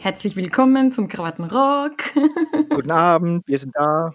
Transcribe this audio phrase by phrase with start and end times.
[0.00, 1.92] Herzlich willkommen zum Krawattenrock.
[2.70, 4.14] Guten Abend, wir sind da.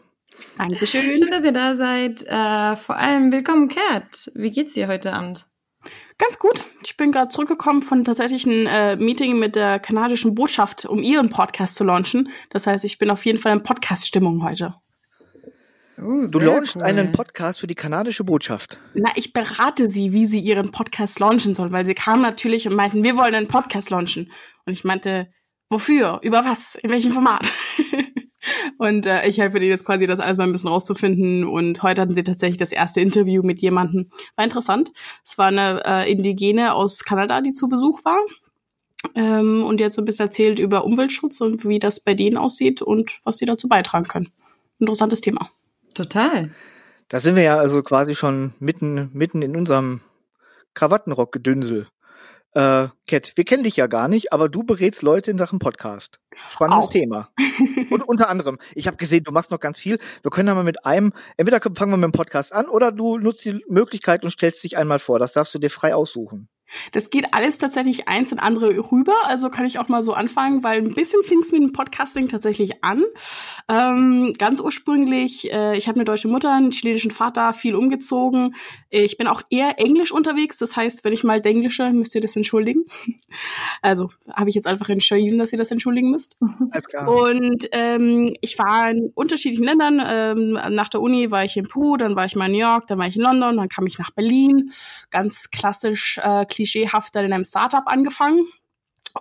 [0.57, 1.15] Dankeschön.
[1.15, 2.23] Schön, dass ihr da seid.
[2.23, 4.31] Äh, vor allem willkommen, Kat.
[4.33, 5.45] Wie geht's dir heute Abend?
[6.17, 6.65] Ganz gut.
[6.83, 11.75] Ich bin gerade zurückgekommen von tatsächlichen äh, Meeting mit der kanadischen Botschaft, um ihren Podcast
[11.75, 12.29] zu launchen.
[12.49, 14.73] Das heißt, ich bin auf jeden Fall in Podcast-Stimmung heute.
[15.99, 16.81] Uh, du launchst cool.
[16.81, 18.79] einen Podcast für die kanadische Botschaft.
[18.95, 22.73] Na, ich berate sie, wie sie ihren Podcast launchen soll, weil sie kamen natürlich und
[22.73, 24.31] meinten, wir wollen einen Podcast launchen.
[24.65, 25.29] Und ich meinte,
[25.69, 26.19] wofür?
[26.23, 26.75] Über was?
[26.75, 27.51] In welchem Format?
[28.77, 31.45] und äh, ich helfe denen jetzt quasi, das alles mal ein bisschen rauszufinden.
[31.45, 34.09] Und heute hatten sie tatsächlich das erste Interview mit jemandem.
[34.35, 34.91] War interessant.
[35.23, 38.19] Es war eine äh, Indigene aus Kanada, die zu Besuch war.
[39.13, 42.81] Ähm, und jetzt so ein bisschen erzählt über Umweltschutz und wie das bei denen aussieht
[42.81, 44.31] und was sie dazu beitragen können.
[44.79, 45.49] Interessantes Thema.
[45.93, 46.51] Total.
[47.07, 50.01] Da sind wir ja also quasi schon mitten, mitten in unserem
[50.73, 51.87] Krawattenrock-Gedünsel.
[52.55, 56.21] Äh, Cat, wir kennen dich ja gar nicht, aber du berätst Leute in Sachen Podcast.
[56.47, 56.89] Spannendes Auch.
[56.89, 57.29] Thema.
[57.89, 59.99] Und unter anderem, ich habe gesehen, du machst noch ganz viel.
[60.23, 63.17] Wir können da mal mit einem, entweder fangen wir mit dem Podcast an oder du
[63.17, 65.19] nutzt die Möglichkeit und stellst dich einmal vor.
[65.19, 66.47] Das darfst du dir frei aussuchen.
[66.91, 70.63] Das geht alles tatsächlich eins in andere rüber, also kann ich auch mal so anfangen,
[70.63, 73.03] weil ein bisschen fing es mit dem Podcasting tatsächlich an.
[73.69, 78.55] Ähm, ganz ursprünglich, äh, ich habe eine deutsche Mutter, einen chilenischen Vater, viel umgezogen.
[78.89, 82.35] Ich bin auch eher englisch unterwegs, das heißt, wenn ich mal denglische, müsst ihr das
[82.35, 82.85] entschuldigen.
[83.81, 86.37] Also habe ich jetzt einfach entschieden, dass ihr das entschuldigen müsst.
[87.05, 90.01] Und ähm, ich war in unterschiedlichen Ländern.
[90.03, 92.87] Ähm, nach der Uni war ich in Peru, dann war ich mal in New York,
[92.87, 94.71] dann war ich in London, dann kam ich nach Berlin.
[95.11, 98.47] Ganz klassisch äh, klischeehafter in einem Startup angefangen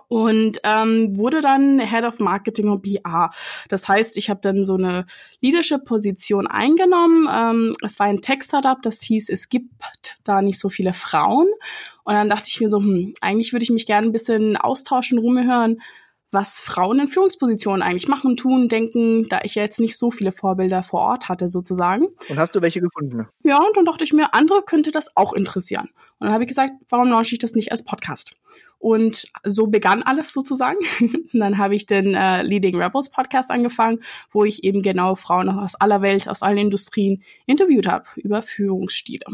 [0.07, 3.31] und ähm, wurde dann Head of Marketing und PR.
[3.69, 5.05] Das heißt, ich habe dann so eine
[5.41, 7.27] Leadership-Position eingenommen.
[7.31, 11.47] Ähm, es war ein Tech-Startup, das hieß, es gibt da nicht so viele Frauen.
[12.03, 15.17] Und dann dachte ich mir so, hm, eigentlich würde ich mich gerne ein bisschen austauschen,
[15.17, 15.81] rumhören,
[16.31, 20.33] was Frauen in Führungspositionen eigentlich machen, tun, denken, da ich ja jetzt nicht so viele
[20.33, 22.07] Vorbilder vor Ort hatte, sozusagen.
[22.27, 23.27] Und hast du welche gefunden?
[23.43, 25.89] Ja, und dann dachte ich mir, andere könnte das auch interessieren.
[26.19, 28.35] Und dann habe ich gesagt, warum launche ich das nicht als Podcast?
[28.77, 30.79] Und so begann alles sozusagen.
[30.99, 33.99] und dann habe ich den äh, Leading Rebels Podcast angefangen,
[34.31, 39.25] wo ich eben genau Frauen aus aller Welt, aus allen Industrien interviewt habe über Führungsstile.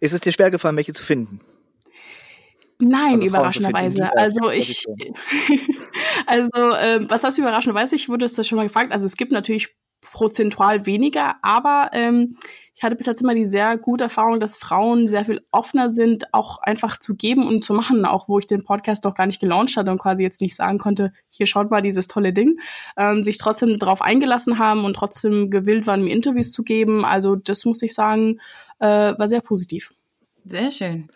[0.00, 1.40] Ist es dir schwer gefallen, welche zu finden?
[2.78, 4.16] Nein, also überraschenderweise.
[4.16, 4.84] Also ich,
[6.26, 7.94] also äh, was heißt überraschenderweise?
[7.94, 8.92] Ich wurde das schon mal gefragt.
[8.92, 12.36] Also es gibt natürlich prozentual weniger, aber ähm,
[12.76, 16.32] ich hatte bis jetzt immer die sehr gute Erfahrung, dass Frauen sehr viel offener sind,
[16.34, 19.40] auch einfach zu geben und zu machen, auch wo ich den Podcast noch gar nicht
[19.40, 22.58] gelauncht hatte und quasi jetzt nicht sagen konnte, hier schaut mal dieses tolle Ding,
[22.96, 27.04] ähm, sich trotzdem darauf eingelassen haben und trotzdem gewillt waren, mir Interviews zu geben.
[27.04, 28.40] Also das muss ich sagen,
[28.80, 28.86] äh,
[29.16, 29.94] war sehr positiv.
[30.44, 31.08] Sehr schön.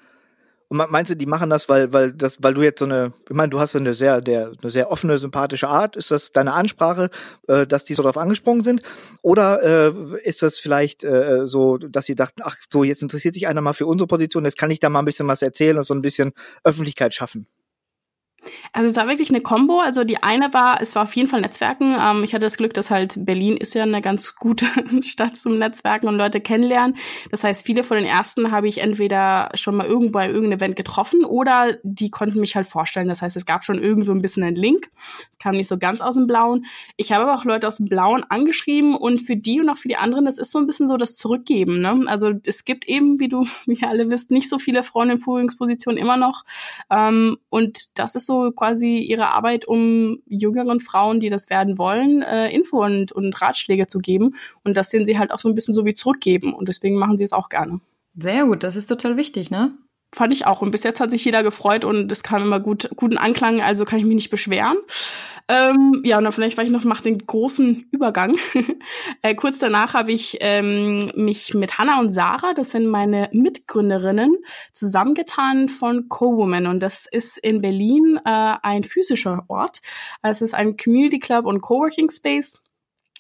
[0.69, 3.35] Und meinst du, die machen das, weil, weil das, weil du jetzt so eine, ich
[3.35, 5.97] meine, du hast eine sehr, der, eine sehr offene, sympathische Art.
[5.97, 7.09] Ist das deine Ansprache,
[7.47, 8.83] äh, dass die so drauf angesprungen sind?
[9.23, 9.93] Oder äh,
[10.23, 13.73] ist das vielleicht äh, so, dass sie dachten, ach so, jetzt interessiert sich einer mal
[13.73, 16.03] für unsere Position, jetzt kann ich da mal ein bisschen was erzählen und so ein
[16.03, 16.33] bisschen
[16.65, 17.47] Öffentlichkeit schaffen?
[18.73, 19.81] Also es war wirklich eine Combo.
[19.81, 21.97] Also die eine war, es war auf jeden Fall Netzwerken.
[22.01, 24.67] Ähm, ich hatte das Glück, dass halt Berlin ist ja eine ganz gute
[25.03, 26.97] Stadt zum Netzwerken und Leute kennenlernen.
[27.31, 30.77] Das heißt, viele von den ersten habe ich entweder schon mal irgendwo bei irgendeinem Event
[30.77, 33.09] getroffen oder die konnten mich halt vorstellen.
[33.09, 34.91] Das heißt, es gab schon irgend so ein bisschen einen Link.
[35.31, 36.67] Es kam nicht so ganz aus dem Blauen.
[36.97, 39.89] Ich habe aber auch Leute aus dem Blauen angeschrieben und für die und auch für
[39.89, 41.81] die anderen, das ist so ein bisschen so das Zurückgeben.
[41.81, 42.05] Ne?
[42.07, 46.01] Also es gibt eben, wie du, wie alle wisst, nicht so viele Frauen in Führungspositionen
[46.01, 46.45] immer noch.
[46.91, 52.23] Ähm, und das ist so quasi ihre Arbeit, um jüngeren Frauen, die das werden wollen,
[52.23, 54.37] äh, Info und, und Ratschläge zu geben.
[54.63, 56.55] Und das sehen sie halt auch so ein bisschen so wie zurückgeben.
[56.55, 57.81] Und deswegen machen sie es auch gerne.
[58.17, 59.73] Sehr gut, das ist total wichtig, ne?
[60.15, 60.63] Fand ich auch.
[60.63, 63.85] Und bis jetzt hat sich jeder gefreut und es kam immer gut, guten Anklang, also
[63.85, 64.79] kann ich mich nicht beschweren.
[65.51, 68.37] Ähm, ja, und dann vielleicht, weil ich noch mache den großen Übergang.
[69.23, 74.37] äh, kurz danach habe ich ähm, mich mit Hannah und Sarah, das sind meine Mitgründerinnen,
[74.75, 76.67] zusammengetan von Co-Woman.
[76.67, 79.81] Und das ist in Berlin äh, ein physischer Ort.
[80.23, 82.63] Es ist ein Community Club und Coworking Space.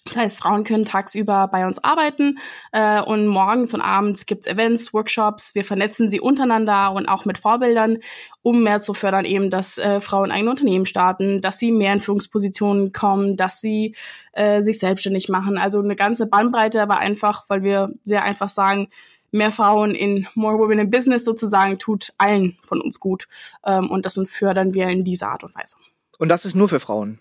[0.05, 2.39] Das heißt, Frauen können tagsüber bei uns arbeiten
[2.73, 5.55] äh, und morgens und abends gibt's Events, Workshops.
[5.55, 7.99] Wir vernetzen sie untereinander und auch mit Vorbildern,
[8.43, 12.01] um mehr zu fördern, eben, dass äh, Frauen eigene Unternehmen starten, dass sie mehr in
[12.01, 13.95] Führungspositionen kommen, dass sie
[14.33, 15.59] äh, sich selbstständig machen.
[15.59, 18.89] Also eine ganze Bandbreite, aber einfach, weil wir sehr einfach sagen,
[19.31, 23.29] mehr Frauen in More Women in Business sozusagen tut allen von uns gut.
[23.65, 25.77] Ähm, und das fördern wir in dieser Art und Weise.
[26.19, 27.19] Und das ist nur für Frauen?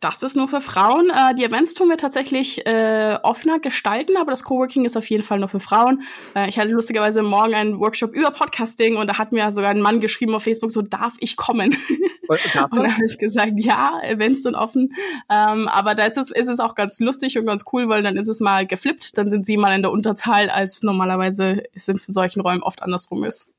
[0.00, 1.10] Das ist nur für Frauen.
[1.10, 5.22] Äh, die Events tun wir tatsächlich äh, offener gestalten, aber das Coworking ist auf jeden
[5.22, 6.02] Fall nur für Frauen.
[6.34, 9.80] Äh, ich hatte lustigerweise morgen einen Workshop über Podcasting und da hat mir sogar ein
[9.80, 11.76] Mann geschrieben auf Facebook, so darf ich kommen.
[12.26, 12.40] Und,
[12.70, 14.94] und dann habe ich gesagt, ja, Events sind offen.
[15.30, 18.16] Ähm, aber da ist es, ist es auch ganz lustig und ganz cool, weil dann
[18.16, 21.98] ist es mal geflippt, dann sind sie mal in der Unterzahl, als normalerweise es in
[21.98, 23.52] solchen Räumen oft andersrum ist.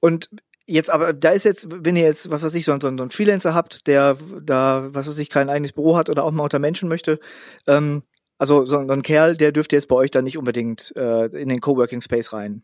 [0.00, 0.28] Und
[0.66, 3.10] Jetzt aber, da ist jetzt, wenn ihr jetzt, was weiß ich, so, so, so einen
[3.10, 6.58] Freelancer habt, der da, was weiß ich, kein eigenes Büro hat oder auch mal unter
[6.58, 7.20] Menschen möchte,
[7.66, 8.02] ähm,
[8.38, 11.48] also so, so ein Kerl, der dürfte jetzt bei euch dann nicht unbedingt äh, in
[11.48, 12.62] den Coworking Space rein.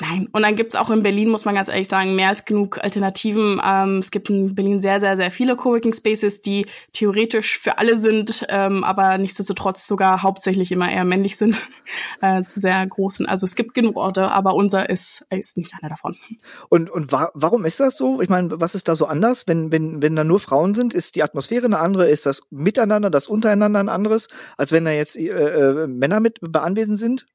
[0.00, 2.78] Nein, und dann gibt's auch in Berlin, muss man ganz ehrlich sagen, mehr als genug
[2.78, 3.60] Alternativen.
[3.64, 7.96] Ähm, es gibt in Berlin sehr, sehr, sehr viele Coworking Spaces, die theoretisch für alle
[7.96, 11.60] sind, ähm, aber nichtsdestotrotz sogar hauptsächlich immer eher männlich sind,
[12.20, 13.26] äh, zu sehr großen.
[13.26, 16.16] Also es gibt genug Orte, aber unser ist, ist nicht einer davon.
[16.68, 18.20] Und, und wa warum ist das so?
[18.20, 20.94] Ich meine, was ist da so anders, wenn, wenn, wenn da nur Frauen sind?
[20.94, 22.08] Ist die Atmosphäre eine andere?
[22.08, 26.38] Ist das Miteinander, das untereinander ein anderes, als wenn da jetzt äh, äh, Männer mit
[26.54, 27.26] anwesend sind?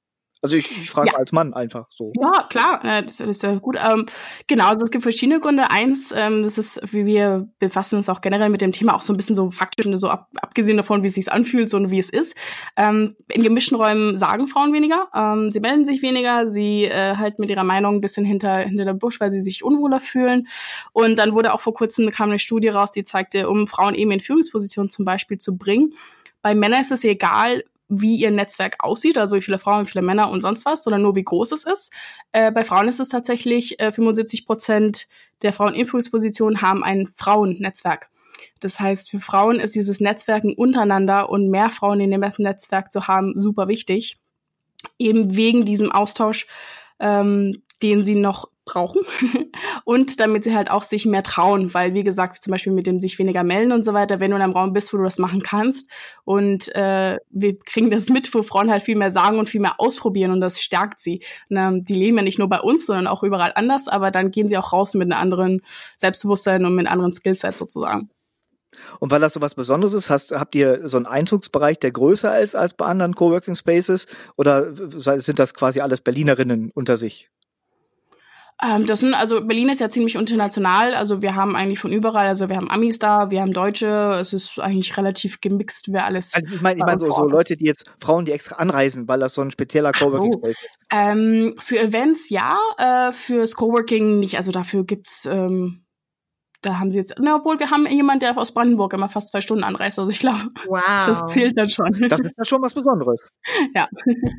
[0.43, 1.17] Also ich, ich frage ja.
[1.17, 2.11] als Mann einfach so.
[2.21, 3.77] Ja, klar, äh, das, das ist ja gut.
[3.79, 4.07] Ähm,
[4.47, 5.71] genau, also es gibt verschiedene Gründe.
[5.71, 9.13] Eins, ähm, das ist, wie wir befassen uns auch generell mit dem Thema auch so
[9.13, 12.09] ein bisschen so faktisch, so ab, abgesehen davon, wie es sich anfühlt, so wie es
[12.09, 12.35] ist.
[12.75, 17.41] Ähm, in gemischten Räumen sagen Frauen weniger, ähm, sie melden sich weniger, sie äh, halten
[17.41, 20.45] mit ihrer Meinung ein bisschen hinter, hinter der Busch, weil sie sich unwohler fühlen.
[20.91, 24.11] Und dann wurde auch vor kurzem kam eine Studie raus, die zeigte, um Frauen eben
[24.11, 25.93] in Führungspositionen zum Beispiel zu bringen,
[26.43, 27.63] bei Männern ist es egal,
[28.01, 31.01] wie ihr Netzwerk aussieht, also wie viele Frauen, wie viele Männer und sonst was, sondern
[31.01, 31.93] nur wie groß es ist.
[32.31, 35.07] Äh, bei Frauen ist es tatsächlich äh, 75 Prozent
[35.41, 38.09] der Frauen in Führungspositionen haben ein Frauennetzwerk.
[38.59, 43.07] Das heißt, für Frauen ist dieses Netzwerken untereinander und mehr Frauen in dem Netzwerk zu
[43.07, 44.17] haben super wichtig.
[44.97, 46.47] Eben wegen diesem Austausch,
[46.99, 49.01] ähm, den sie noch brauchen
[49.86, 53.00] und damit sie halt auch sich mehr trauen, weil wie gesagt, zum Beispiel mit dem
[53.00, 55.19] sich weniger melden und so weiter, wenn du in einem Raum bist, wo du das
[55.19, 55.89] machen kannst
[56.24, 59.80] und äh, wir kriegen das mit, wo Frauen halt viel mehr sagen und viel mehr
[59.80, 61.21] ausprobieren und das stärkt sie.
[61.50, 64.31] Und, ähm, die leben ja nicht nur bei uns, sondern auch überall anders, aber dann
[64.31, 65.62] gehen sie auch raus mit einem anderen
[65.98, 68.10] Selbstbewusstsein und mit einem anderen Skillset sozusagen.
[69.00, 72.39] Und weil das so was Besonderes ist, hast, habt ihr so einen Einzugsbereich, der größer
[72.39, 74.07] ist als bei anderen Coworking Spaces?
[74.38, 77.30] Oder sind das quasi alles Berlinerinnen unter sich?
[78.61, 82.27] Ähm, das sind, also Berlin ist ja ziemlich international, also wir haben eigentlich von überall,
[82.27, 86.33] also wir haben Amis da, wir haben Deutsche, es ist eigentlich relativ gemixt, wer alles.
[86.33, 89.19] Also ich meine, ich meine so, so Leute, die jetzt, Frauen, die extra anreisen, weil
[89.19, 90.47] das so ein spezieller Coworking so.
[90.47, 90.69] Ist.
[90.91, 95.82] Ähm, für Events ja, äh, fürs Coworking nicht, also dafür gibt's ähm,
[96.65, 99.42] da haben sie jetzt, na, obwohl wir haben jemanden, der aus Brandenburg immer fast zwei
[99.42, 100.00] Stunden anreist.
[100.00, 101.06] Also ich glaube, wow.
[101.06, 101.92] das zählt dann schon.
[102.10, 103.21] Das ist ja schon was Besonderes.
[103.75, 103.88] Ja.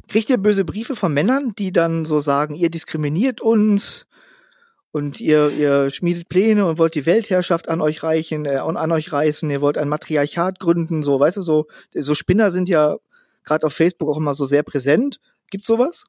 [0.08, 4.06] Kriegt ihr böse Briefe von Männern, die dann so sagen, ihr diskriminiert uns
[4.90, 8.92] und ihr, ihr schmiedet Pläne und wollt die Weltherrschaft an euch reichen äh, und an
[8.92, 12.96] euch reißen, ihr wollt ein Matriarchat gründen, so, weißt du, so, so Spinner sind ja
[13.42, 15.20] gerade auf Facebook auch immer so sehr präsent.
[15.50, 16.06] Gibt's sowas?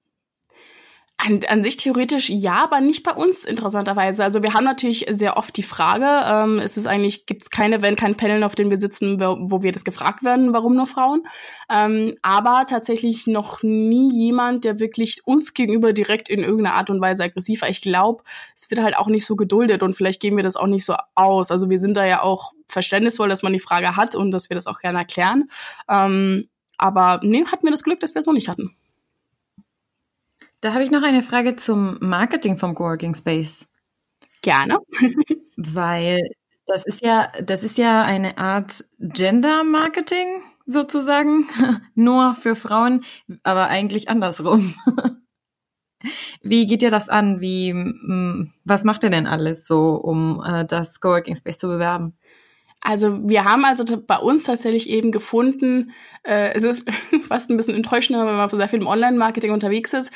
[1.18, 4.22] An, an sich theoretisch ja, aber nicht bei uns interessanterweise.
[4.22, 7.82] Also wir haben natürlich sehr oft die Frage, ähm, ist es eigentlich, gibt es keine,
[7.82, 11.26] wenn kein Panel, auf dem wir sitzen, wo, wir das gefragt werden, warum nur Frauen?
[11.70, 17.00] Ähm, aber tatsächlich noch nie jemand, der wirklich uns gegenüber direkt in irgendeiner Art und
[17.00, 17.70] Weise aggressiv war.
[17.70, 20.68] Ich glaube, es wird halt auch nicht so geduldet und vielleicht geben wir das auch
[20.68, 21.50] nicht so aus.
[21.50, 24.56] Also wir sind da ja auch verständnisvoll, dass man die Frage hat und dass wir
[24.56, 25.46] das auch gerne erklären.
[25.90, 28.76] Ähm, aber nee, hatten wir das Glück, dass wir es noch nicht hatten.
[30.62, 33.68] Da habe ich noch eine Frage zum Marketing vom Coworking Space.
[34.42, 34.78] Gerne.
[35.58, 36.22] Weil
[36.66, 41.48] das ist ja, das ist ja eine Art Gender Marketing sozusagen,
[41.96, 43.06] nur für Frauen,
[43.44, 44.76] aber eigentlich andersrum.
[46.42, 47.42] Wie geht ihr das an?
[47.42, 47.74] Wie,
[48.64, 52.16] was macht ihr denn alles so, um äh, das Coworking Space zu bewerben?
[52.86, 56.88] Also wir haben also bei uns tatsächlich eben gefunden, äh, es ist
[57.28, 60.14] fast ein bisschen enttäuschender, wenn man sehr viel im Online-Marketing unterwegs ist,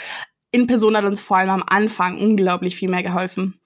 [0.51, 3.59] in Person hat uns vor allem am Anfang unglaublich viel mehr geholfen.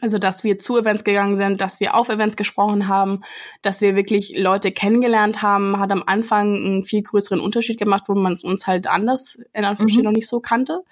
[0.00, 3.20] Also, dass wir zu Events gegangen sind, dass wir auf Events gesprochen haben,
[3.62, 8.14] dass wir wirklich Leute kennengelernt haben, hat am Anfang einen viel größeren Unterschied gemacht, wo
[8.14, 10.10] man uns halt anders in Anführungsstrichen mhm.
[10.10, 10.82] noch nicht so kannte.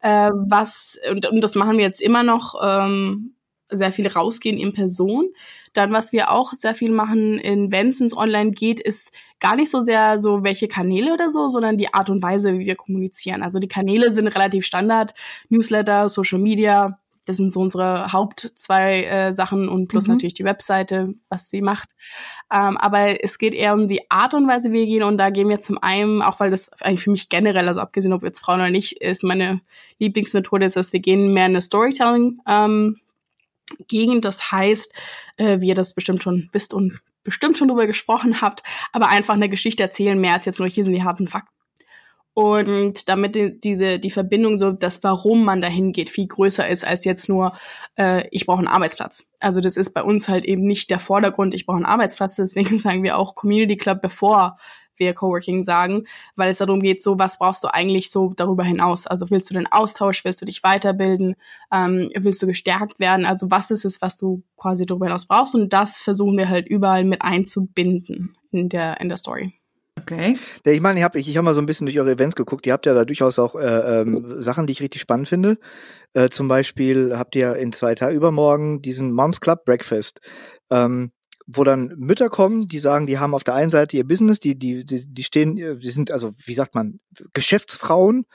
[0.00, 3.34] Äh, was, und, und das machen wir jetzt immer noch, ähm,
[3.70, 5.28] sehr viel rausgehen in Person.
[5.78, 9.54] Dann, was wir auch sehr viel machen, in, wenn es ins Online geht, ist gar
[9.54, 12.74] nicht so sehr so, welche Kanäle oder so, sondern die Art und Weise, wie wir
[12.74, 13.44] kommunizieren.
[13.44, 15.14] Also die Kanäle sind relativ Standard.
[15.50, 20.14] Newsletter, Social Media, das sind so unsere Haupt zwei äh, Sachen und plus mhm.
[20.14, 21.90] natürlich die Webseite, was sie macht.
[22.52, 25.02] Ähm, aber es geht eher um die Art und Weise, wie wir gehen.
[25.04, 28.12] Und da gehen wir zum einen, auch weil das eigentlich für mich generell, also abgesehen,
[28.12, 29.60] ob jetzt Frauen oder nicht, ist meine
[29.98, 32.98] Lieblingsmethode, ist, dass wir gehen mehr in eine Storytelling ähm,
[33.88, 34.24] Gegend.
[34.24, 34.92] Das heißt,
[35.36, 39.34] äh, wie ihr das bestimmt schon wisst und bestimmt schon drüber gesprochen habt, aber einfach
[39.34, 41.52] eine Geschichte erzählen, mehr als jetzt nur hier sind die harten Fakten.
[42.32, 46.86] und damit die, diese die Verbindung so das Warum man dahin geht viel größer ist
[46.86, 47.52] als jetzt nur
[47.98, 51.52] äh, ich brauche einen Arbeitsplatz also das ist bei uns halt eben nicht der Vordergrund
[51.54, 54.56] ich brauche einen Arbeitsplatz deswegen sagen wir auch Community Club bevor
[54.98, 56.04] wir Coworking sagen,
[56.36, 59.06] weil es darum geht, so was brauchst du eigentlich so darüber hinaus?
[59.06, 61.36] Also willst du den Austausch, willst du dich weiterbilden,
[61.72, 63.26] ähm, willst du gestärkt werden?
[63.26, 65.54] Also was ist es, was du quasi darüber hinaus brauchst?
[65.54, 69.52] Und das versuchen wir halt überall mit einzubinden in der in der Story.
[70.02, 70.36] Okay.
[70.64, 72.66] Ich meine, ich habe ich, ich hab mal so ein bisschen durch eure Events geguckt.
[72.66, 75.58] Ihr habt ja da durchaus auch äh, ähm, Sachen, die ich richtig spannend finde.
[76.14, 80.20] Äh, zum Beispiel habt ihr in zwei Tagen übermorgen diesen Moms Club Breakfast.
[80.70, 81.12] Ähm,
[81.50, 84.56] wo dann Mütter kommen, die sagen, die haben auf der einen Seite ihr Business, die,
[84.56, 87.00] die, die, die stehen, die sind, also wie sagt man,
[87.32, 88.26] Geschäftsfrauen,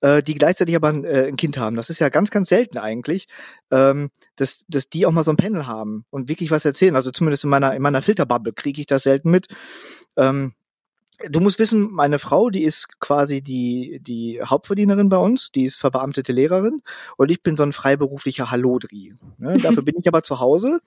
[0.00, 1.74] äh, die gleichzeitig aber ein, äh, ein Kind haben.
[1.74, 3.26] Das ist ja ganz, ganz selten eigentlich,
[3.72, 6.94] ähm, dass, dass die auch mal so ein Panel haben und wirklich was erzählen.
[6.94, 9.48] Also zumindest in meiner, in meiner Filterbubble kriege ich das selten mit.
[10.16, 10.54] Ähm,
[11.30, 15.78] Du musst wissen, meine Frau, die ist quasi die, die Hauptverdienerin bei uns, die ist
[15.78, 16.80] verbeamtete Lehrerin
[17.16, 19.14] und ich bin so ein freiberuflicher Hallodri.
[19.38, 19.56] Ne?
[19.58, 20.80] Dafür bin ich aber zu Hause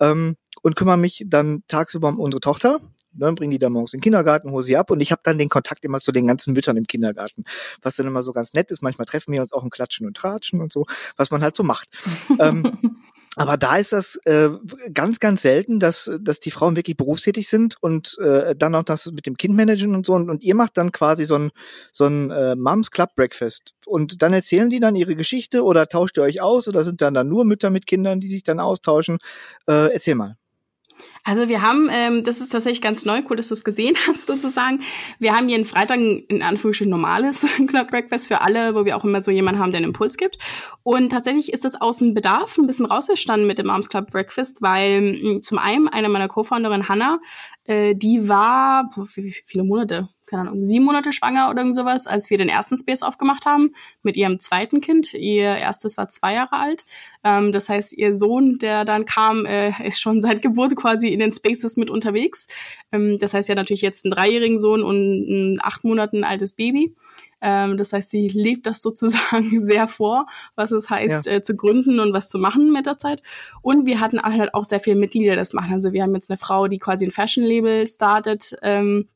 [0.00, 2.80] ähm, und kümmere mich dann tagsüber um unsere Tochter.
[3.14, 5.36] Dann bringen die dann morgens in den Kindergarten, hole sie ab und ich habe dann
[5.36, 7.44] den Kontakt immer zu den ganzen Müttern im Kindergarten,
[7.82, 8.82] was dann immer so ganz nett ist.
[8.82, 11.62] Manchmal treffen wir uns auch im Klatschen und Tratschen und so, was man halt so
[11.62, 11.88] macht.
[12.38, 13.02] ähm,
[13.36, 14.50] aber da ist das äh,
[14.92, 19.10] ganz, ganz selten, dass, dass die Frauen wirklich berufstätig sind und äh, dann auch das
[19.10, 20.12] mit dem Kind managen und so.
[20.12, 21.50] Und, und ihr macht dann quasi so ein,
[21.92, 23.72] so ein äh, Moms Club Breakfast.
[23.86, 27.14] Und dann erzählen die dann ihre Geschichte oder tauscht ihr euch aus oder sind dann,
[27.14, 29.18] dann nur Mütter mit Kindern, die sich dann austauschen.
[29.66, 30.36] Äh, erzähl mal.
[31.24, 34.26] Also wir haben, ähm, das ist tatsächlich ganz neu, cool, dass du es gesehen hast
[34.26, 34.82] sozusagen.
[35.20, 39.22] Wir haben jeden Freitag in Anführungsstrichen normales Club Breakfast für alle, wo wir auch immer
[39.22, 40.38] so jemanden haben, der einen Impuls gibt.
[40.82, 44.62] Und tatsächlich ist das aus dem Bedarf ein bisschen rausgestanden mit dem Moms Club Breakfast,
[44.62, 47.20] weil hm, zum einen eine meiner Co-Founderin Hannah,
[47.64, 50.08] äh, die war, wie, wie viele Monate?
[50.32, 53.74] keine Ahnung, sieben Monate schwanger oder irgend sowas, als wir den ersten Space aufgemacht haben
[54.02, 55.12] mit ihrem zweiten Kind.
[55.12, 56.84] Ihr erstes war zwei Jahre alt.
[57.22, 61.20] Ähm, das heißt, ihr Sohn, der dann kam, äh, ist schon seit Geburt quasi in
[61.20, 62.46] den Spaces mit unterwegs.
[62.90, 66.94] Ähm, das heißt, ja natürlich jetzt einen dreijährigen Sohn und ein acht Monaten altes Baby.
[67.42, 71.32] Ähm, das heißt, sie lebt das sozusagen sehr vor, was es heißt, ja.
[71.32, 73.22] äh, zu gründen und was zu machen mit der Zeit.
[73.60, 75.74] Und wir hatten halt auch sehr viele Mitglieder, das machen.
[75.74, 78.56] Also wir haben jetzt eine Frau, die quasi ein Fashion-Label startet.
[78.62, 79.08] Ähm,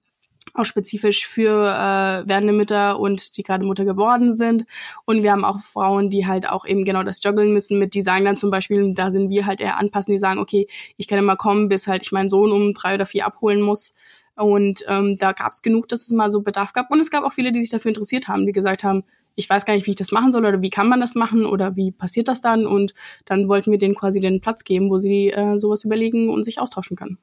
[0.55, 4.65] auch spezifisch für äh, werdende Mütter und die gerade Mutter geworden sind.
[5.05, 8.03] Und wir haben auch Frauen, die halt auch eben genau das joggeln müssen mit, die
[8.03, 11.19] sagen dann zum Beispiel, da sind wir halt eher anpassen, die sagen, okay, ich kann
[11.19, 13.95] immer kommen, bis halt ich meinen Sohn um drei oder vier abholen muss.
[14.37, 16.91] Und ähm, da gab es genug, dass es mal so Bedarf gab.
[16.91, 19.67] Und es gab auch viele, die sich dafür interessiert haben, die gesagt haben, ich weiß
[19.67, 21.91] gar nicht, wie ich das machen soll oder wie kann man das machen oder wie
[21.91, 22.67] passiert das dann.
[22.67, 26.43] Und dann wollten wir denen quasi den Platz geben, wo sie äh, sowas überlegen und
[26.43, 27.19] sich austauschen können.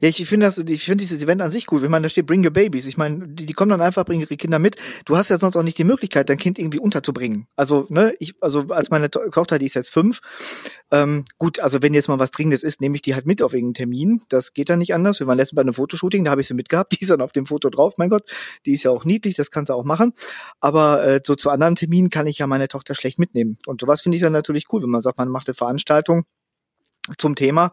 [0.00, 1.82] Ja, ich finde das, ich finde dieses Event an sich gut.
[1.82, 2.86] Wenn man da steht, bring your babies.
[2.86, 4.76] Ich meine, die, die kommen dann einfach, bringen ihre Kinder mit.
[5.04, 7.48] Du hast ja sonst auch nicht die Möglichkeit, dein Kind irgendwie unterzubringen.
[7.56, 10.20] Also, ne, ich, also als meine Tochter, die ist jetzt fünf,
[10.92, 13.52] ähm, gut, also wenn jetzt mal was Dringendes ist, nehme ich die halt mit auf
[13.52, 14.22] irgendeinen Termin.
[14.28, 15.18] Das geht dann nicht anders.
[15.18, 17.32] Wir waren letztens bei einem Fotoshooting, da habe ich sie mitgehabt, die ist dann auf
[17.32, 17.94] dem Foto drauf.
[17.98, 18.30] Mein Gott,
[18.66, 20.12] die ist ja auch niedlich, das kann sie auch machen.
[20.60, 23.58] Aber äh, so zu anderen Terminen kann ich ja meine Tochter schlecht mitnehmen.
[23.66, 26.26] Und sowas finde ich dann natürlich cool, wenn man sagt, man macht eine Veranstaltung
[27.18, 27.72] zum Thema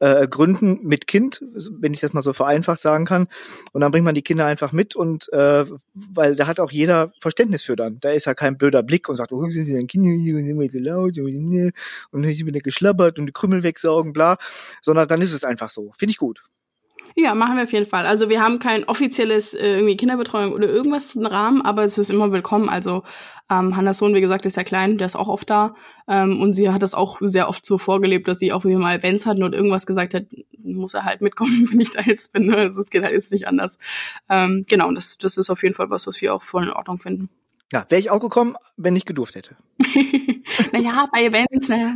[0.00, 1.40] äh, Gründen mit Kind,
[1.80, 3.28] wenn ich das mal so vereinfacht sagen kann.
[3.72, 7.12] Und dann bringt man die Kinder einfach mit und äh, weil da hat auch jeder
[7.20, 7.98] Verständnis für dann.
[8.00, 10.66] Da ist ja kein blöder Blick und sagt, oh, sind Sie denn Kinder, sind immer
[10.68, 14.36] so laut und ich bin geschlabbert und die Krümel wegsaugen, bla,
[14.80, 15.92] sondern dann ist es einfach so.
[15.96, 16.42] Finde ich gut.
[17.14, 18.06] Ja, machen wir auf jeden Fall.
[18.06, 22.10] Also wir haben kein offizielles äh, irgendwie Kinderbetreuung oder irgendwas im Rahmen, aber es ist
[22.10, 22.68] immer willkommen.
[22.68, 23.02] Also
[23.50, 25.74] ähm, Hannas Sohn, wie gesagt, ist ja klein, der ist auch oft da.
[26.08, 28.78] Ähm, und sie hat das auch sehr oft so vorgelebt, dass sie auch, wenn wir
[28.78, 30.24] mal Events hatten und irgendwas gesagt hat,
[30.62, 32.46] muss er halt mitkommen, wenn ich da jetzt bin.
[32.46, 32.56] Ne?
[32.56, 33.78] Also es geht halt jetzt nicht anders.
[34.28, 36.72] Ähm, genau, und das, das ist auf jeden Fall was, was wir auch voll in
[36.72, 37.28] Ordnung finden.
[37.72, 39.56] Ja, wäre ich auch gekommen, wenn ich gedurft hätte.
[40.72, 41.94] naja, bei Events, naja.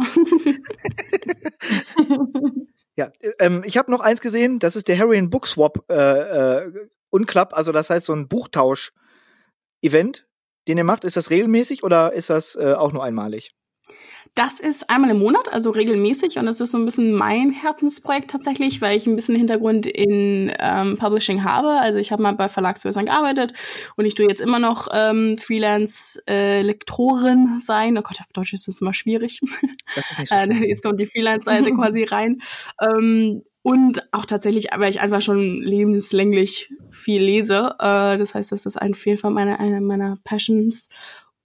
[2.96, 6.88] Ja, ähm, ich habe noch eins gesehen, das ist der Harry Book Swap äh, äh,
[7.10, 10.24] Unclub, also das heißt so ein Buchtausch-Event,
[10.66, 11.04] den ihr macht.
[11.04, 13.52] Ist das regelmäßig oder ist das äh, auch nur einmalig?
[14.36, 16.38] Das ist einmal im Monat, also regelmäßig.
[16.38, 20.52] Und das ist so ein bisschen mein Herzensprojekt tatsächlich, weil ich ein bisschen Hintergrund in
[20.58, 21.80] ähm, Publishing habe.
[21.80, 23.54] Also ich habe mal bei Verlagshäusern gearbeitet
[23.96, 27.96] und ich tue jetzt immer noch ähm, Freelance-Lektorin äh, sein.
[27.96, 29.40] Oh Gott, auf Deutsch ist das immer schwierig.
[30.18, 32.42] Das so äh, jetzt kommt die Freelance-Seite quasi rein.
[32.82, 37.74] Ähm, und auch tatsächlich, weil ich einfach schon lebenslänglich viel lese.
[37.78, 40.90] Äh, das heißt, das ist ein jeden Fall meine, eine meiner Passions.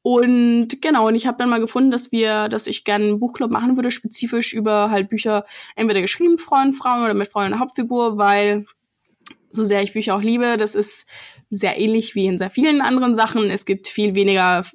[0.04, 3.52] Und genau, und ich habe dann mal gefunden, dass wir, dass ich gerne einen Buchclub
[3.52, 7.60] machen würde, spezifisch über halt Bücher, entweder geschrieben von Frauen oder mit Frauen in der
[7.60, 8.66] Hauptfigur, weil
[9.52, 11.08] so sehr ich Bücher auch liebe, das ist
[11.50, 13.50] sehr ähnlich wie in sehr vielen anderen Sachen.
[13.52, 14.66] Es gibt viel weniger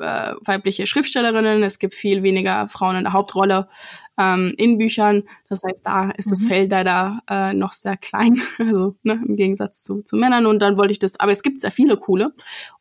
[0.00, 3.68] äh, weibliche Schriftstellerinnen, es gibt viel weniger Frauen in der Hauptrolle
[4.18, 5.24] ähm, in Büchern.
[5.48, 6.30] Das heißt, da ist mhm.
[6.30, 10.46] das Feld leider äh, noch sehr klein, also ne, im Gegensatz zu, zu Männern.
[10.46, 12.32] Und dann wollte ich das, aber es gibt sehr viele coole.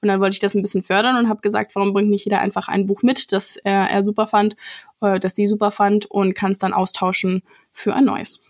[0.01, 2.39] Und dann wollte ich das ein bisschen fördern und habe gesagt, warum bringt nicht jeder
[2.39, 4.55] einfach ein Buch mit, das er, er super fand,
[5.01, 8.41] äh, das sie super fand und kann es dann austauschen für ein neues.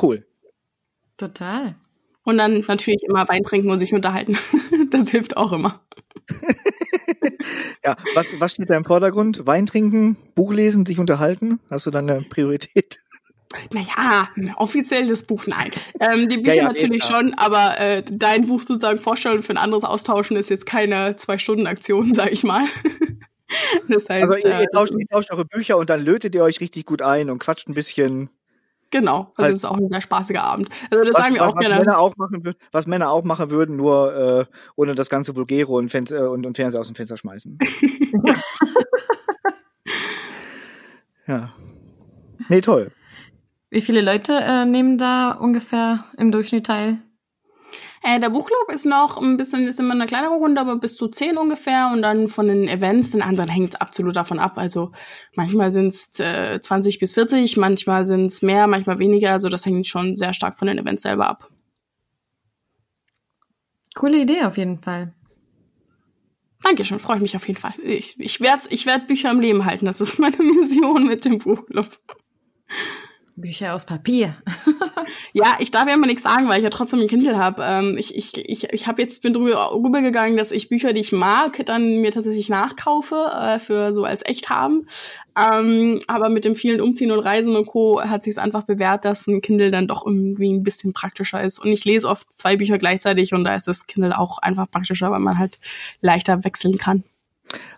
[0.00, 0.26] Cool.
[1.16, 1.76] Total.
[2.24, 4.36] Und dann natürlich immer Wein trinken und sich unterhalten.
[4.90, 5.80] das hilft auch immer.
[7.84, 9.46] ja, was, was steht da im Vordergrund?
[9.46, 11.60] Wein trinken, Buch lesen, sich unterhalten?
[11.70, 13.00] Hast du da eine Priorität?
[13.70, 15.70] Naja, offiziell das Buch, nein.
[16.00, 19.42] Ähm, die Bücher ja, ja, natürlich nee, schon, aber äh, dein Buch sozusagen vorstellen und
[19.42, 22.64] für ein anderes austauschen ist jetzt keine Zwei-Stunden-Aktion, sag ich mal.
[23.88, 26.42] das heißt, also ihr, ihr, äh, tauscht, ihr tauscht eure Bücher und dann lötet ihr
[26.42, 28.30] euch richtig gut ein und quatscht ein bisschen.
[28.92, 29.52] Genau, also halt.
[29.52, 30.68] es ist auch ein sehr spaßiger Abend.
[30.90, 31.80] Also das was, sagen wir auch was gerne.
[31.82, 34.44] Männer auch machen, was Männer auch machen würden, nur äh,
[34.76, 37.58] ohne das ganze Vulgäre und, Fenster, äh, und, und Fernseher aus dem Fenster schmeißen.
[41.26, 41.54] ja.
[42.50, 42.92] Nee, toll.
[43.70, 46.98] Wie viele Leute äh, nehmen da ungefähr im Durchschnitt teil?
[48.02, 51.08] Äh, der Buchclub ist noch ein bisschen, ist immer eine kleinere Runde, aber bis zu
[51.08, 51.90] zehn ungefähr.
[51.92, 54.58] Und dann von den Events, den anderen hängt es absolut davon ab.
[54.58, 54.90] Also
[55.34, 59.32] manchmal sind es äh, 20 bis 40, manchmal sind es mehr, manchmal weniger.
[59.32, 61.48] Also das hängt schon sehr stark von den Events selber ab.
[63.94, 65.12] Coole Idee auf jeden Fall.
[66.62, 67.74] Dankeschön, freue ich mich auf jeden Fall.
[67.82, 69.86] Ich, ich werde ich werd Bücher im Leben halten.
[69.86, 71.88] Das ist meine Mission mit dem Buchclub.
[73.42, 74.36] Bücher aus Papier.
[75.34, 77.62] ja, ich darf ja immer nichts sagen, weil ich ja trotzdem ein Kindle habe.
[77.62, 81.12] Ähm, ich ich, ich, ich habe jetzt bin drüber rübergegangen, dass ich Bücher, die ich
[81.12, 84.86] mag, dann mir tatsächlich nachkaufe äh, für so als echt haben.
[85.36, 88.00] Ähm, aber mit dem vielen Umziehen und Reisen und Co.
[88.00, 91.58] hat sich es einfach bewährt, dass ein Kindle dann doch irgendwie ein bisschen praktischer ist.
[91.58, 95.10] Und ich lese oft zwei Bücher gleichzeitig und da ist das Kindle auch einfach praktischer,
[95.10, 95.58] weil man halt
[96.00, 97.04] leichter wechseln kann.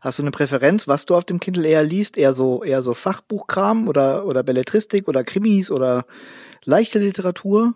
[0.01, 2.17] Hast du eine Präferenz, was du auf dem Kindle eher liest?
[2.17, 6.07] Eher so, eher so Fachbuchkram oder, oder Belletristik oder Krimis oder
[6.65, 7.75] leichte Literatur?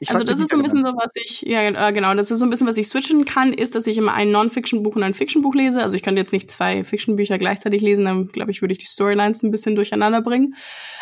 [0.00, 2.38] Ich also das ist so ein bisschen so, was ich, ja äh, genau, das ist
[2.38, 5.14] so ein bisschen, was ich switchen kann, ist, dass ich immer ein Non-Fiction-Buch und ein
[5.14, 5.82] Fiction-Buch lese.
[5.82, 8.86] Also ich könnte jetzt nicht zwei Fiction-Bücher gleichzeitig lesen, dann glaube ich, würde ich die
[8.86, 10.54] Storylines ein bisschen durcheinander bringen.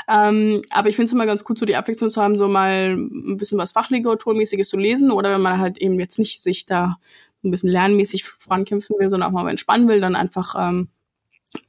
[0.09, 2.95] Ähm, aber ich finde es immer ganz gut, so die Abwechslung zu haben, so mal
[2.97, 6.97] ein bisschen was Fachliteraturmäßiges zu lesen oder wenn man halt eben jetzt nicht sich da
[7.45, 10.89] ein bisschen lernmäßig vorankämpfen will, sondern auch mal entspannen will, dann einfach ähm,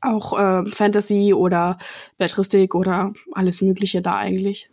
[0.01, 1.77] auch äh, Fantasy oder
[2.17, 4.69] Belletristik oder alles Mögliche da eigentlich.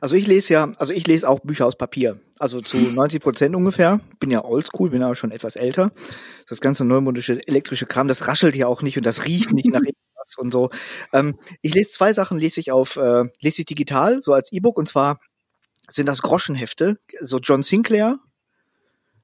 [0.00, 2.20] Also ich lese ja, also ich lese auch Bücher aus Papier.
[2.38, 4.00] Also zu 90 Prozent ungefähr.
[4.20, 5.92] Bin ja oldschool, bin aber schon etwas älter.
[6.48, 9.80] Das ganze neumodische elektrische Kram, das raschelt ja auch nicht und das riecht nicht nach
[9.80, 10.70] irgendwas und so.
[11.12, 14.78] Ähm, ich lese zwei Sachen, lese ich auf, äh, lese ich digital, so als E-Book
[14.78, 15.20] und zwar
[15.88, 18.18] sind das Groschenhefte, so John Sinclair,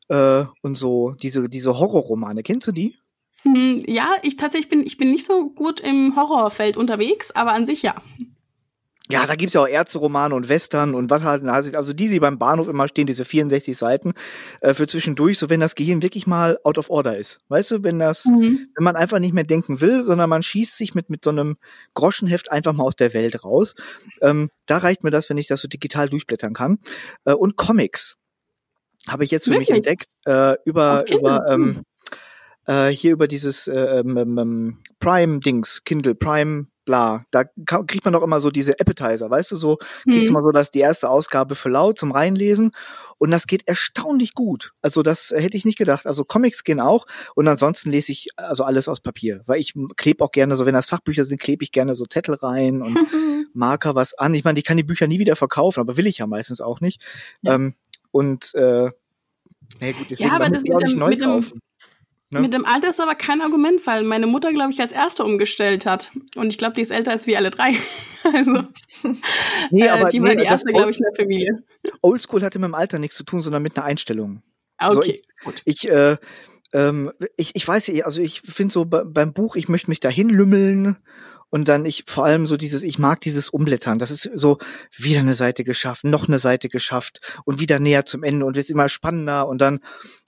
[0.09, 2.43] äh, und so diese, diese Horrorromane.
[2.43, 2.97] Kennst du die?
[3.43, 7.67] Hm, ja, ich tatsächlich bin, ich bin nicht so gut im Horrorfeld unterwegs, aber an
[7.67, 7.97] sich ja.
[9.11, 12.39] Ja, da gibt's ja auch Ärzte-Romane und Western und was halt, also die, die beim
[12.39, 14.13] Bahnhof immer stehen, diese 64 Seiten
[14.61, 17.41] äh, für zwischendurch, so wenn das Gehirn wirklich mal out of order ist.
[17.49, 18.69] Weißt du, wenn das, mhm.
[18.75, 21.57] wenn man einfach nicht mehr denken will, sondern man schießt sich mit, mit so einem
[21.95, 23.75] Groschenheft einfach mal aus der Welt raus.
[24.23, 26.79] Ähm, da reicht mir das, wenn ich das so digital durchblättern kann.
[27.25, 28.19] Äh, und Comics
[29.09, 29.71] habe ich jetzt für Wirklich?
[29.71, 31.19] mich entdeckt äh, über okay.
[31.19, 31.83] über ähm,
[32.67, 38.05] äh, hier über dieses äh, ähm, ähm, ähm, Prime Dings Kindle Prime bla da kriegt
[38.05, 40.35] man doch immer so diese Appetizer weißt du so kriegst du mhm.
[40.35, 42.73] mal so dass die erste Ausgabe für laut zum reinlesen
[43.19, 47.07] und das geht erstaunlich gut also das hätte ich nicht gedacht also Comics gehen auch
[47.37, 50.75] und ansonsten lese ich also alles aus Papier weil ich klebe auch gerne so wenn
[50.75, 52.99] das Fachbücher sind klebe ich gerne so Zettel rein und
[53.55, 56.19] Marker was an ich meine ich kann die Bücher nie wieder verkaufen aber will ich
[56.19, 57.01] ja meistens auch nicht
[57.43, 57.55] ja.
[57.55, 57.75] ähm,
[58.13, 58.91] und äh,
[59.81, 61.45] nee, gut, deswegen ja, aber das mit dem, neu mit, dem,
[62.31, 62.41] ne?
[62.41, 65.87] mit dem Alter ist aber kein Argument, weil meine Mutter, glaube ich, als erste umgestellt
[65.87, 66.13] hat.
[66.37, 67.71] Und ich glaube, die ist älter als wir alle drei.
[68.33, 68.65] also,
[69.71, 71.65] nee, aber, äh, die nee, war die erste, glaube ich, in der Familie.
[72.03, 74.43] Oldschool hatte mit dem Alter nichts zu tun, sondern mit einer Einstellung.
[74.77, 75.63] Ah, okay, also ich, gut.
[75.65, 76.17] Ich, äh,
[76.73, 80.97] ähm, ich, ich weiß, also ich finde so beim Buch, ich möchte mich dahin lümmeln
[81.53, 83.99] und dann ich vor allem so dieses, ich mag dieses Umblättern.
[83.99, 84.57] Das ist so
[84.97, 88.71] wieder eine Seite geschafft, noch eine Seite geschafft und wieder näher zum Ende und wird
[88.71, 89.81] immer spannender und dann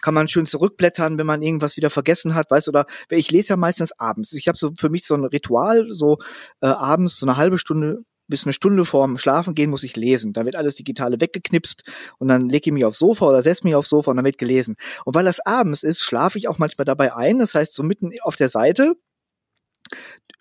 [0.02, 3.56] kann man schön zurückblättern, wenn man irgendwas wieder vergessen hat, weißt oder ich lese ja
[3.56, 4.34] meistens abends.
[4.34, 6.18] Ich habe so für mich so ein Ritual, so
[6.60, 10.34] äh, abends so eine halbe Stunde bis eine Stunde vorm Schlafen gehen muss ich lesen.
[10.34, 11.84] Da wird alles Digitale weggeknipst
[12.18, 14.38] und dann lege ich mich aufs Sofa oder setze mich aufs Sofa und dann wird
[14.38, 14.76] gelesen.
[15.06, 17.38] Und weil das abends ist, schlafe ich auch manchmal dabei ein.
[17.38, 18.94] Das heißt, so mitten auf der Seite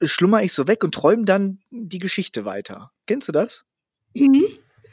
[0.05, 2.91] schlummer ich so weg und träume dann die Geschichte weiter.
[3.07, 3.65] Kennst du das?
[4.13, 4.45] Mhm.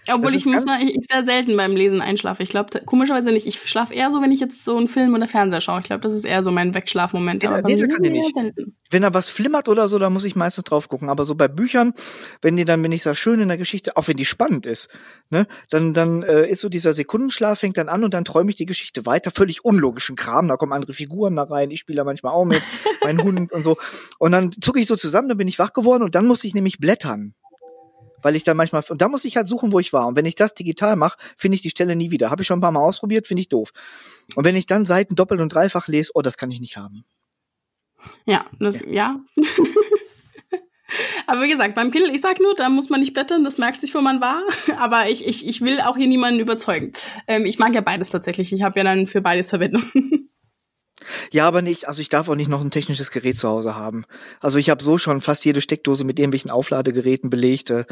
[0.08, 2.42] Obwohl ich muss mal, ich, ich sehr selten beim Lesen einschlafe.
[2.42, 3.46] Ich glaube, komischerweise nicht.
[3.46, 5.80] Ich schlafe eher so, wenn ich jetzt so einen Film oder Fernseher schaue.
[5.80, 7.42] Ich glaube, das ist eher so mein Wegschlafmoment.
[7.42, 8.34] Ja, nee, da kann ich nicht.
[8.34, 8.76] Selten.
[8.90, 11.08] Wenn da was flimmert oder so, da muss ich meistens drauf gucken.
[11.10, 11.92] Aber so bei Büchern,
[12.42, 14.88] wenn die dann, wenn ich sage, schön in der Geschichte, auch wenn die spannend ist,
[15.28, 18.56] ne, dann, dann äh, ist so dieser Sekundenschlaf fängt dann an und dann träume ich
[18.56, 19.30] die Geschichte weiter.
[19.30, 20.48] Völlig unlogischen Kram.
[20.48, 21.70] Da kommen andere Figuren da rein.
[21.70, 22.62] Ich spiele da manchmal auch mit,
[23.02, 23.76] mein Hund und so.
[24.18, 26.54] Und dann zucke ich so zusammen, dann bin ich wach geworden und dann muss ich
[26.54, 27.34] nämlich blättern
[28.22, 30.06] weil ich dann manchmal und da muss ich halt suchen, wo ich war.
[30.06, 32.30] Und wenn ich das digital mache, finde ich die Stelle nie wieder.
[32.30, 33.70] Habe ich schon ein paar Mal ausprobiert, finde ich doof.
[34.34, 37.04] Und wenn ich dann Seiten doppelt und dreifach lese, oh, das kann ich nicht haben.
[38.26, 38.88] Ja, das, ja.
[38.88, 39.20] ja.
[41.26, 43.80] Aber wie gesagt, beim Kindle, ich sag nur, da muss man nicht blättern, das merkt
[43.80, 44.42] sich, wo man war.
[44.78, 46.92] Aber ich, ich, ich will auch hier niemanden überzeugen.
[47.26, 48.52] Ähm, ich mag ja beides tatsächlich.
[48.52, 49.84] Ich habe ja dann für beides Verwendung.
[51.32, 54.04] Ja, aber nicht, also ich darf auch nicht noch ein technisches Gerät zu Hause haben.
[54.40, 57.70] Also ich habe so schon fast jede Steckdose mit irgendwelchen Aufladegeräten belegt.
[57.70, 57.84] Da,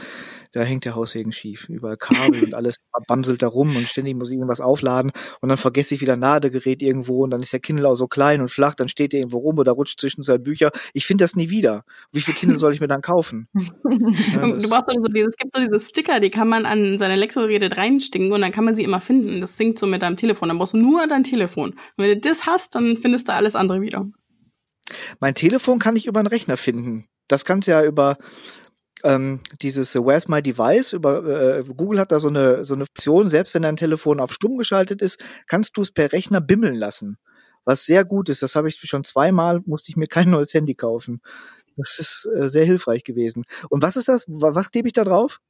[0.52, 1.68] da hängt der Haussegen schief.
[1.68, 5.58] Überall Kabel und alles bamselt da rum und ständig muss ich irgendwas aufladen und dann
[5.58, 8.48] vergesse ich wieder ein Ladegerät irgendwo und dann ist der Kindle auch so klein und
[8.48, 10.70] flach, dann steht der irgendwo rum oder rutscht zwischen zwei Bücher.
[10.92, 11.84] Ich finde das nie wieder.
[12.12, 13.48] Wie viel Kindle soll ich mir dann kaufen?
[13.54, 17.14] ja, du brauchst so dieses, es gibt so diese Sticker, die kann man an seine
[17.14, 19.40] Elektrogeräte reinsticken und dann kann man sie immer finden.
[19.40, 20.48] Das sinkt so mit deinem Telefon.
[20.48, 21.70] Dann brauchst du nur dein Telefon.
[21.70, 24.06] Und wenn du das hast, dann findest du alles andere wieder.
[25.20, 27.06] Mein Telefon kann ich über einen Rechner finden.
[27.28, 28.16] Das kannst du ja über
[29.04, 33.28] ähm, dieses Where's My Device über äh, Google hat da so eine so eine Funktion,
[33.30, 37.18] selbst wenn dein Telefon auf stumm geschaltet ist, kannst du es per Rechner bimmeln lassen.
[37.64, 40.74] Was sehr gut ist, das habe ich schon zweimal, musste ich mir kein neues Handy
[40.74, 41.20] kaufen.
[41.76, 43.44] Das ist äh, sehr hilfreich gewesen.
[43.68, 44.24] Und was ist das?
[44.26, 45.40] Was klebe ich da drauf?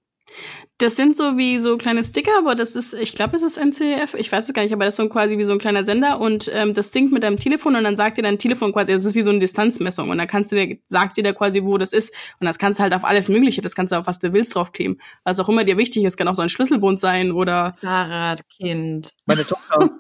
[0.81, 4.15] Das sind so wie so kleine Sticker, aber das ist, ich glaube, es ist NCF,
[4.15, 6.21] ich weiß es gar nicht, aber das ist so quasi wie so ein kleiner Sender
[6.21, 9.05] und ähm, das sinkt mit deinem Telefon und dann sagt dir dein Telefon quasi, das
[9.05, 11.79] ist wie so eine Distanzmessung und dann kannst du dir, sagt dir da quasi, wo
[11.79, 14.21] das ist und das kannst du halt auf alles Mögliche, das kannst du auf was
[14.21, 15.01] du willst draufkleben.
[15.25, 19.15] Was auch immer dir wichtig ist, kann auch so ein Schlüsselbund sein oder Fahrradkind.
[19.27, 19.91] Meine Tochter.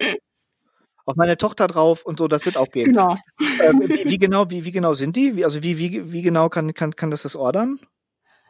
[1.06, 2.86] auf meine Tochter drauf und so, das wird auch gehen.
[2.86, 3.14] Genau.
[3.62, 5.36] Ähm, wie, wie, genau, wie, wie genau sind die?
[5.36, 7.78] Wie, also wie, wie, wie genau kann, kann, kann das das ordern?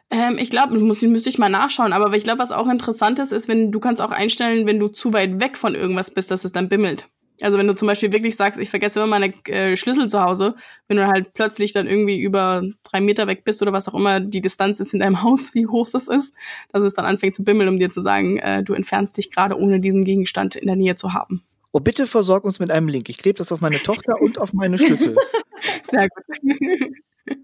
[0.09, 3.33] Ähm, ich glaube, muss, müsste ich mal nachschauen, aber ich glaube, was auch interessant ist,
[3.33, 6.45] ist, wenn du kannst auch einstellen, wenn du zu weit weg von irgendwas bist, dass
[6.45, 7.09] es dann bimmelt.
[7.41, 10.55] Also wenn du zum Beispiel wirklich sagst, ich vergesse immer meine äh, Schlüssel zu Hause,
[10.87, 14.19] wenn du halt plötzlich dann irgendwie über drei Meter weg bist oder was auch immer
[14.19, 16.35] die Distanz ist in deinem Haus, wie groß das ist,
[16.71, 19.59] dass es dann anfängt zu bimmeln, um dir zu sagen, äh, du entfernst dich gerade
[19.59, 21.43] ohne diesen Gegenstand in der Nähe zu haben.
[21.73, 23.07] Oh, bitte versorg uns mit einem Link.
[23.09, 25.15] Ich klebe das auf meine Tochter und auf meine Schlüssel.
[25.83, 26.91] Sehr gut.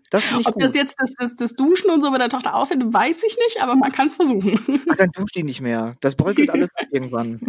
[0.10, 0.64] Das Ob gut.
[0.64, 3.62] das jetzt das, das, das Duschen und so bei der Tochter aussieht, weiß ich nicht,
[3.62, 4.60] aber man kann es versuchen.
[4.92, 5.96] Ach, dann duscht die nicht mehr.
[6.02, 7.40] Das bröckelt alles irgendwann.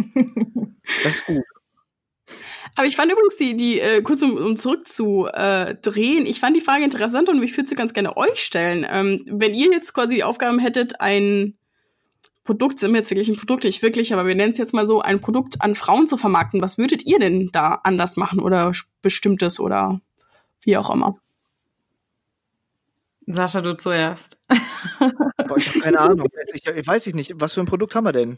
[1.03, 1.43] Das ist gut.
[2.75, 6.61] Aber ich fand übrigens die, die äh, kurz um, um zurückzudrehen, äh, ich fand die
[6.61, 8.85] Frage interessant und ich würde sie ganz gerne euch stellen.
[8.89, 11.55] Ähm, wenn ihr jetzt quasi die Aufgaben hättet, ein
[12.43, 14.85] Produkt, sind wir jetzt wirklich ein Produkt, nicht wirklich, aber wir nennen es jetzt mal
[14.85, 18.71] so, ein Produkt an Frauen zu vermarkten, was würdet ihr denn da anders machen oder
[19.01, 20.01] bestimmtes oder
[20.61, 21.17] wie auch immer?
[23.27, 24.37] Sascha, du zuerst.
[25.47, 26.27] Boah, ich habe keine Ahnung.
[26.53, 27.33] Ich, ich weiß ich nicht.
[27.35, 28.37] Was für ein Produkt haben wir denn?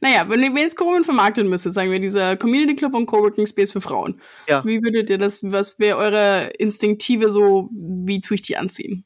[0.00, 3.72] Naja, wenn ihr jetzt Coworking vermarkten müsstet, sagen wir dieser Community Club und Coworking Space
[3.72, 4.20] für Frauen.
[4.48, 4.64] Ja.
[4.64, 9.04] Wie würdet ihr das, was wäre eure Instinktive so, wie tue ich die anziehen?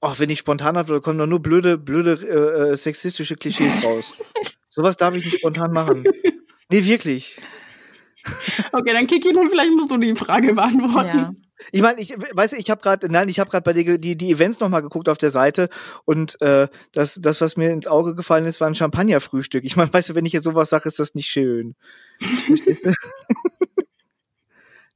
[0.00, 4.14] Ach, wenn ich spontan habe, kommen doch nur blöde, blöde äh, äh sexistische Klischees raus.
[4.68, 6.04] Sowas darf ich nicht spontan machen.
[6.70, 7.36] Nee, wirklich.
[8.72, 11.18] Okay, dann Kiki, dann vielleicht musst du die Frage beantworten.
[11.18, 11.32] Ja.
[11.70, 14.32] Ich meine, ich weiß, ich habe gerade, nein, ich habe gerade bei dir die die
[14.32, 15.68] Events noch mal geguckt auf der Seite
[16.04, 19.64] und äh, das das was mir ins Auge gefallen ist, war ein Champagnerfrühstück.
[19.64, 21.74] Ich meine, weißt du, wenn ich jetzt sowas sage, ist das nicht schön.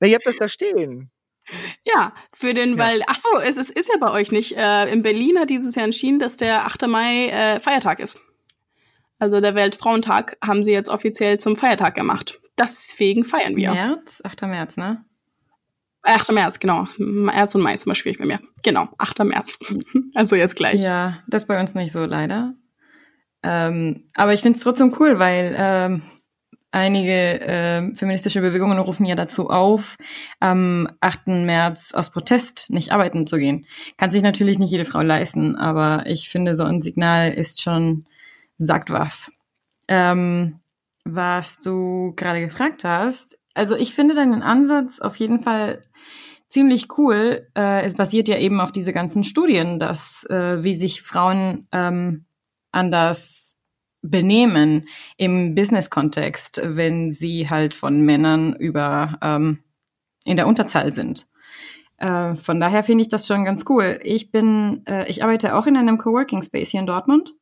[0.00, 1.10] Na, ihr habt das da stehen.
[1.84, 2.78] Ja, für den, ja.
[2.78, 4.56] weil, ach so, es, es ist ja bei euch nicht.
[4.56, 6.88] Äh, in Berlin hat dieses Jahr entschieden, dass der 8.
[6.88, 8.20] Mai äh, Feiertag ist.
[9.18, 12.40] Also der Weltfrauentag haben sie jetzt offiziell zum Feiertag gemacht.
[12.58, 13.72] Deswegen feiern wir.
[13.72, 14.20] März?
[14.24, 14.42] 8.
[14.42, 15.04] März, ne?
[16.06, 16.32] 8.
[16.32, 16.84] März, genau.
[16.98, 18.40] März und Mai ist immer schwierig bei mir.
[18.62, 19.24] Genau, 8.
[19.24, 19.58] März.
[20.14, 20.80] also jetzt gleich.
[20.80, 22.54] Ja, das bei uns nicht so leider.
[23.42, 26.02] Ähm, aber ich finde es trotzdem cool, weil ähm,
[26.70, 29.96] einige äh, feministische Bewegungen rufen ja dazu auf,
[30.40, 31.28] am 8.
[31.28, 33.66] März aus Protest nicht arbeiten zu gehen.
[33.96, 38.06] Kann sich natürlich nicht jede Frau leisten, aber ich finde, so ein Signal ist schon,
[38.58, 39.30] sagt was.
[39.88, 40.60] Ähm,
[41.04, 45.82] was du gerade gefragt hast, also ich finde deinen Ansatz auf jeden Fall
[46.48, 47.48] ziemlich cool.
[47.56, 52.26] Äh, es basiert ja eben auf diese ganzen Studien, dass äh, wie sich Frauen ähm,
[52.72, 53.56] anders
[54.02, 59.60] benehmen im Business-Kontext, wenn sie halt von Männern über ähm,
[60.24, 61.26] in der Unterzahl sind.
[61.98, 63.98] Äh, von daher finde ich das schon ganz cool.
[64.02, 67.34] Ich bin, äh, ich arbeite auch in einem Coworking Space hier in Dortmund.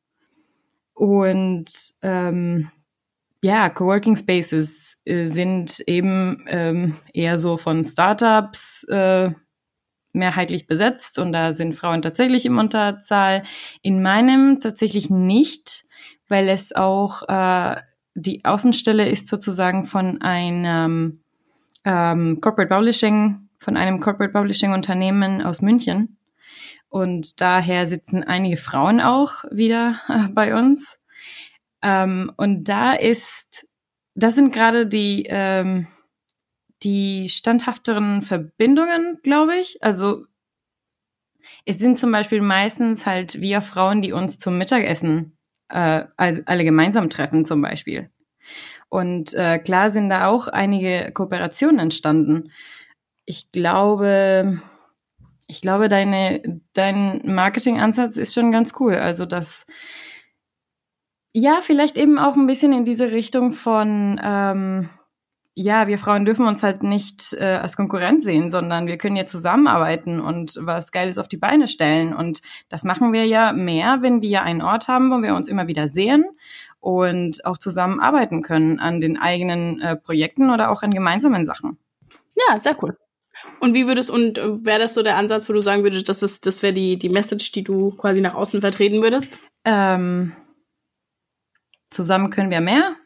[0.94, 2.70] Und ähm,
[3.42, 9.30] ja, Coworking Spaces äh, sind eben ähm, eher so von Startups äh,
[10.12, 13.42] mehrheitlich besetzt und da sind Frauen tatsächlich im Unterzahl.
[13.82, 15.84] In meinem tatsächlich nicht,
[16.28, 17.76] weil es auch äh,
[18.14, 21.20] die Außenstelle ist sozusagen von einem
[21.84, 26.16] ähm, Corporate Publishing, von einem Corporate Publishing Unternehmen aus München.
[26.88, 31.00] Und daher sitzen einige Frauen auch wieder äh, bei uns.
[31.82, 33.66] Ähm, und da ist,
[34.14, 35.86] das sind gerade die, ähm,
[36.82, 39.82] die standhafteren Verbindungen, glaube ich.
[39.82, 40.26] Also
[41.64, 45.36] es sind zum Beispiel meistens halt wir Frauen, die uns zum Mittagessen
[45.68, 48.10] äh, alle gemeinsam treffen zum Beispiel.
[48.88, 52.52] Und äh, klar sind da auch einige Kooperationen entstanden.
[53.24, 54.60] Ich glaube,
[55.46, 58.94] ich glaube, deine, dein Marketingansatz ist schon ganz cool.
[58.94, 59.66] Also das,
[61.34, 64.88] ja, vielleicht eben auch ein bisschen in diese Richtung von, ähm,
[65.56, 69.26] ja, wir Frauen dürfen uns halt nicht äh, als Konkurrent sehen, sondern wir können ja
[69.26, 72.14] zusammenarbeiten und was Geiles auf die Beine stellen.
[72.14, 75.66] Und das machen wir ja mehr, wenn wir einen Ort haben, wo wir uns immer
[75.66, 76.24] wieder sehen
[76.78, 81.78] und auch zusammenarbeiten können an den eigenen äh, Projekten oder auch an gemeinsamen Sachen.
[82.48, 82.96] Ja, sehr cool.
[83.58, 86.22] Und wie würdest und äh, wäre das so der Ansatz, wo du sagen würdest, das
[86.22, 89.40] ist, das wäre die die Message, die du quasi nach außen vertreten würdest?
[89.64, 90.32] Ähm,
[91.94, 92.96] zusammen können wir mehr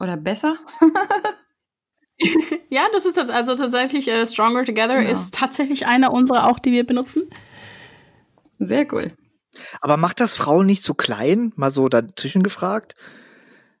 [0.00, 0.58] oder besser.
[2.70, 5.10] ja, das ist das, also tatsächlich uh, Stronger Together genau.
[5.10, 7.28] ist tatsächlich eine unserer auch, die wir benutzen.
[8.58, 9.12] Sehr cool.
[9.80, 11.52] Aber macht das Frauen nicht zu klein?
[11.56, 12.94] Mal so dazwischen gefragt.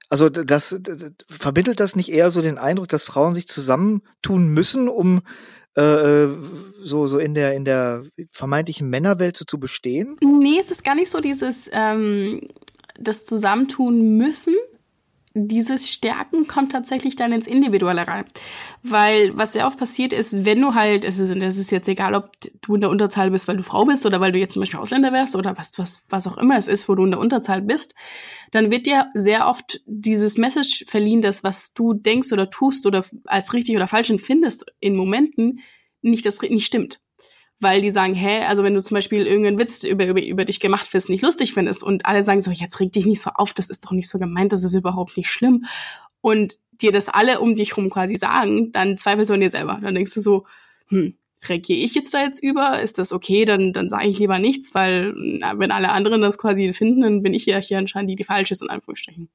[0.08, 4.88] Also das, das vermittelt das nicht eher so den Eindruck, dass Frauen sich zusammentun müssen,
[4.88, 5.20] um
[5.74, 6.28] äh,
[6.82, 10.16] so so in der in der vermeintlichen Männerwelt so zu bestehen?
[10.24, 12.40] Nee, es ist gar nicht so dieses ähm,
[12.98, 14.54] das Zusammentun müssen,
[15.34, 18.24] dieses Stärken kommt tatsächlich dann ins Individuelle rein.
[18.82, 22.14] Weil was sehr oft passiert ist, wenn du halt, es ist, es ist jetzt egal,
[22.14, 22.32] ob
[22.62, 24.80] du in der Unterzahl bist, weil du Frau bist oder weil du jetzt zum Beispiel
[24.80, 27.62] Ausländer wärst oder was, was, was auch immer es ist, wo du in der Unterzahl
[27.62, 27.94] bist,
[28.50, 33.04] dann wird dir sehr oft dieses Message verliehen, dass was du denkst oder tust oder
[33.26, 35.60] als richtig oder falsch empfindest in Momenten
[36.00, 37.00] nicht das nicht stimmt
[37.60, 40.60] weil die sagen, hä, also wenn du zum Beispiel irgendeinen Witz über, über, über dich
[40.60, 43.52] gemacht wirst, nicht lustig findest und alle sagen so, jetzt reg dich nicht so auf,
[43.52, 45.64] das ist doch nicht so gemeint, das ist überhaupt nicht schlimm
[46.20, 49.78] und dir das alle um dich rum quasi sagen, dann zweifelst du an dir selber.
[49.82, 50.46] Dann denkst du so,
[50.88, 51.16] hm,
[51.48, 52.80] reagiere ich jetzt da jetzt über?
[52.80, 53.44] Ist das okay?
[53.44, 57.22] Dann, dann sage ich lieber nichts, weil na, wenn alle anderen das quasi finden, dann
[57.22, 59.28] bin ich ja hier anscheinend die, die falsche ist, in Anführungsstrichen.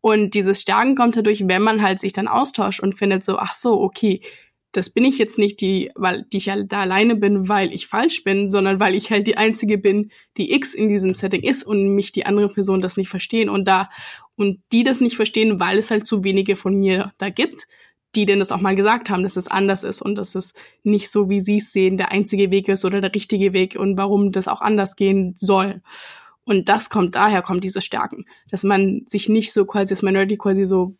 [0.00, 3.54] Und dieses Stärken kommt dadurch, wenn man halt sich dann austauscht und findet so, ach
[3.54, 4.20] so, okay,
[4.72, 7.86] das bin ich jetzt nicht die, weil die ich ja da alleine bin, weil ich
[7.86, 11.64] falsch bin, sondern weil ich halt die einzige bin, die X in diesem Setting ist
[11.64, 13.90] und mich die andere Person das nicht verstehen und da
[14.34, 17.66] und die das nicht verstehen, weil es halt zu wenige von mir da gibt,
[18.14, 21.10] die denn das auch mal gesagt haben, dass es anders ist und dass es nicht
[21.10, 24.32] so, wie sie es sehen, der einzige Weg ist oder der richtige Weg und warum
[24.32, 25.82] das auch anders gehen soll.
[26.44, 30.38] Und das kommt daher, kommt diese Stärken, dass man sich nicht so quasi, dass Minority
[30.38, 30.96] quasi so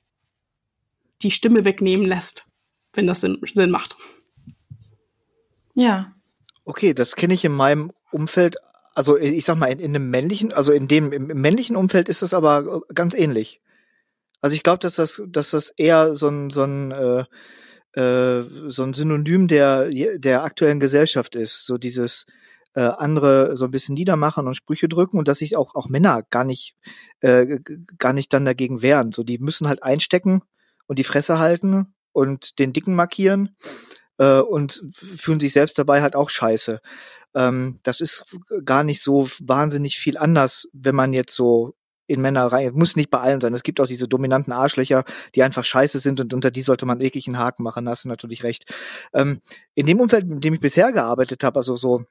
[1.22, 2.46] die Stimme wegnehmen lässt
[2.92, 3.96] wenn das Sinn, Sinn macht.
[5.74, 6.14] Ja.
[6.64, 8.57] Okay, das kenne ich in meinem Umfeld.
[8.94, 12.09] Also ich sag mal, in, in einem männlichen, also in dem im, im männlichen Umfeld
[12.09, 13.61] ist das aber ganz ähnlich.
[14.40, 17.24] Also ich glaube, dass das, dass das eher so ein, so ein äh,
[17.94, 21.66] äh, so ein Synonym der der aktuellen Gesellschaft ist.
[21.66, 22.26] So dieses
[22.74, 26.22] äh, andere so ein bisschen niedermachen und Sprüche drücken und dass sich auch auch Männer
[26.31, 26.74] gar nicht
[27.20, 27.59] äh,
[27.98, 29.12] gar nicht dann dagegen wehren.
[29.12, 30.42] So die müssen halt einstecken
[30.87, 33.57] und die Fresse halten und den Dicken markieren
[34.18, 36.81] äh, und fühlen sich selbst dabei halt auch scheiße.
[37.35, 38.25] Ähm, das ist
[38.64, 41.75] gar nicht so wahnsinnig viel anders, wenn man jetzt so
[42.07, 43.55] in Männer rein, muss nicht bei allen sein.
[43.55, 47.01] Es gibt auch diese dominanten Arschlöcher, die einfach scheiße sind und unter die sollte man
[47.01, 48.72] wirklich einen Haken machen, hast du natürlich recht.
[49.14, 49.40] Ähm,
[49.75, 52.05] in dem Umfeld, in dem ich bisher gearbeitet habe, also so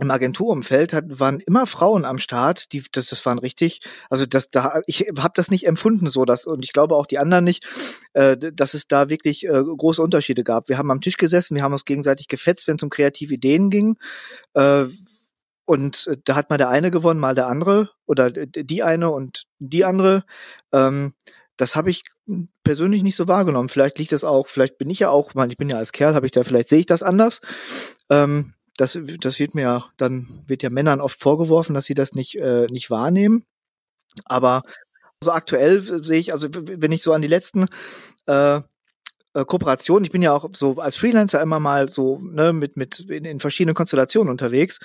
[0.00, 3.80] im Agenturumfeld hat, waren immer Frauen am Start, die das, das waren richtig,
[4.10, 7.18] also das da ich habe das nicht empfunden so, dass und ich glaube auch die
[7.18, 7.66] anderen nicht,
[8.12, 10.68] äh, dass es da wirklich äh, große Unterschiede gab.
[10.68, 13.70] Wir haben am Tisch gesessen, wir haben uns gegenseitig gefetzt, wenn es um kreative Ideen
[13.70, 13.96] ging.
[14.54, 14.84] Äh,
[15.64, 19.44] und äh, da hat mal der eine gewonnen, mal der andere oder die eine und
[19.58, 20.24] die andere.
[20.72, 21.14] Ähm,
[21.56, 22.02] das habe ich
[22.64, 23.68] persönlich nicht so wahrgenommen.
[23.68, 26.26] Vielleicht liegt das auch, vielleicht bin ich ja auch, ich bin ja als Kerl, habe
[26.26, 27.40] ich da, vielleicht sehe ich das anders.
[28.10, 32.36] Ähm, das, das wird mir dann, wird ja Männern oft vorgeworfen, dass sie das nicht,
[32.36, 33.44] äh, nicht wahrnehmen.
[34.24, 34.62] Aber
[35.22, 37.66] so aktuell sehe ich, also wenn ich so an die letzten
[38.26, 38.60] äh,
[39.36, 40.02] äh, Kooperation.
[40.02, 43.38] Ich bin ja auch so als Freelancer immer mal so ne, mit mit in, in
[43.38, 44.78] verschiedenen Konstellationen unterwegs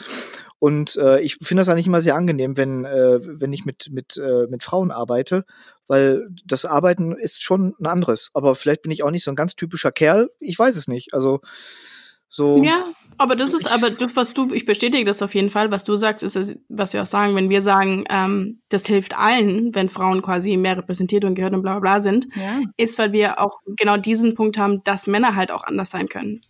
[0.59, 4.17] und äh, ich finde das eigentlich immer sehr angenehm, wenn äh, wenn ich mit mit
[4.17, 5.45] äh, mit Frauen arbeite,
[5.87, 8.29] weil das Arbeiten ist schon ein anderes.
[8.33, 10.29] Aber vielleicht bin ich auch nicht so ein ganz typischer Kerl.
[10.39, 11.13] Ich weiß es nicht.
[11.13, 11.39] Also
[12.27, 12.61] so.
[12.61, 15.71] Ja, aber das ist, aber du, was du, ich bestätige das auf jeden Fall.
[15.71, 19.75] Was du sagst, ist, was wir auch sagen, wenn wir sagen, ähm, das hilft allen,
[19.75, 22.61] wenn Frauen quasi mehr repräsentiert und gehört und bla bla bla sind, ja.
[22.77, 26.41] ist, weil wir auch genau diesen Punkt haben, dass Männer halt auch anders sein können.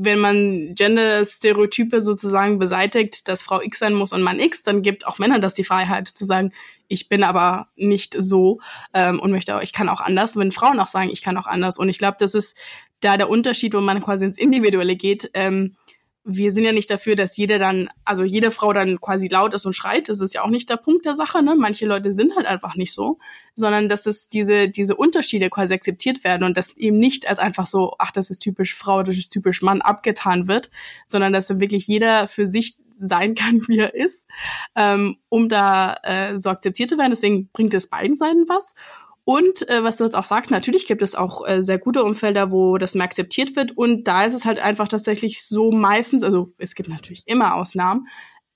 [0.00, 5.06] Wenn man Gender-Stereotype sozusagen beseitigt, dass Frau X sein muss und Mann X, dann gibt
[5.06, 6.52] auch Männer das die Freiheit zu sagen,
[6.88, 8.60] ich bin aber nicht so
[8.94, 10.36] ähm, und möchte auch, ich kann auch anders.
[10.36, 11.78] Wenn Frauen auch sagen, ich kann auch anders.
[11.78, 12.58] Und ich glaube, das ist
[13.00, 15.76] da der Unterschied, wo man quasi ins Individuelle geht, ähm,
[16.30, 19.64] wir sind ja nicht dafür, dass jeder dann, also jede Frau dann quasi laut ist
[19.64, 20.10] und schreit.
[20.10, 21.42] Das ist ja auch nicht der Punkt der Sache.
[21.42, 21.56] Ne?
[21.56, 23.18] Manche Leute sind halt einfach nicht so,
[23.54, 27.66] sondern dass es diese diese Unterschiede quasi akzeptiert werden und dass eben nicht als einfach
[27.66, 30.70] so, ach, das ist typisch Frau, das ist typisch Mann abgetan wird,
[31.06, 34.28] sondern dass wirklich jeder für sich sein kann, wie er ist,
[34.76, 37.10] ähm, um da äh, so akzeptiert zu werden.
[37.10, 38.74] Deswegen bringt es beiden Seiten was.
[39.28, 42.50] Und äh, was du jetzt auch sagst, natürlich gibt es auch äh, sehr gute Umfelder,
[42.50, 43.76] wo das mehr akzeptiert wird.
[43.76, 48.06] Und da ist es halt einfach tatsächlich so meistens, also es gibt natürlich immer Ausnahmen,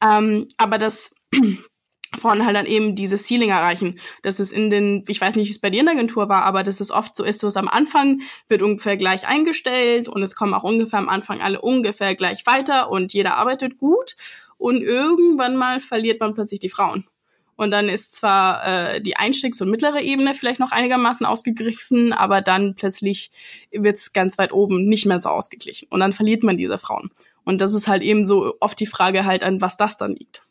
[0.03, 1.15] ähm, aber das
[2.19, 3.99] Frauen halt dann eben dieses Ceiling erreichen.
[4.23, 6.45] Das ist in den, ich weiß nicht, wie es bei dir in der Agentur war,
[6.45, 10.23] aber dass es oft so ist, so ist am Anfang wird ungefähr gleich eingestellt und
[10.23, 14.17] es kommen auch ungefähr am Anfang alle ungefähr gleich weiter und jeder arbeitet gut
[14.57, 17.05] und irgendwann mal verliert man plötzlich die Frauen.
[17.57, 22.41] Und dann ist zwar äh, die Einstiegs- und mittlere Ebene vielleicht noch einigermaßen ausgegriffen, aber
[22.41, 23.31] dann plötzlich
[23.71, 25.89] wird's ganz weit oben nicht mehr so ausgeglichen.
[25.91, 27.11] Und dann verliert man diese Frauen.
[27.45, 30.47] Und das ist halt eben so oft die Frage halt, an was das dann liegt.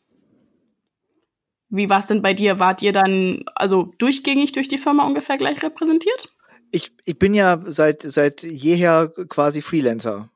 [1.68, 2.58] Wie war es denn bei dir?
[2.58, 6.28] Wart ihr dann also durchgängig durch die Firma ungefähr gleich repräsentiert?
[6.70, 10.30] Ich, ich bin ja seit, seit jeher quasi Freelancer.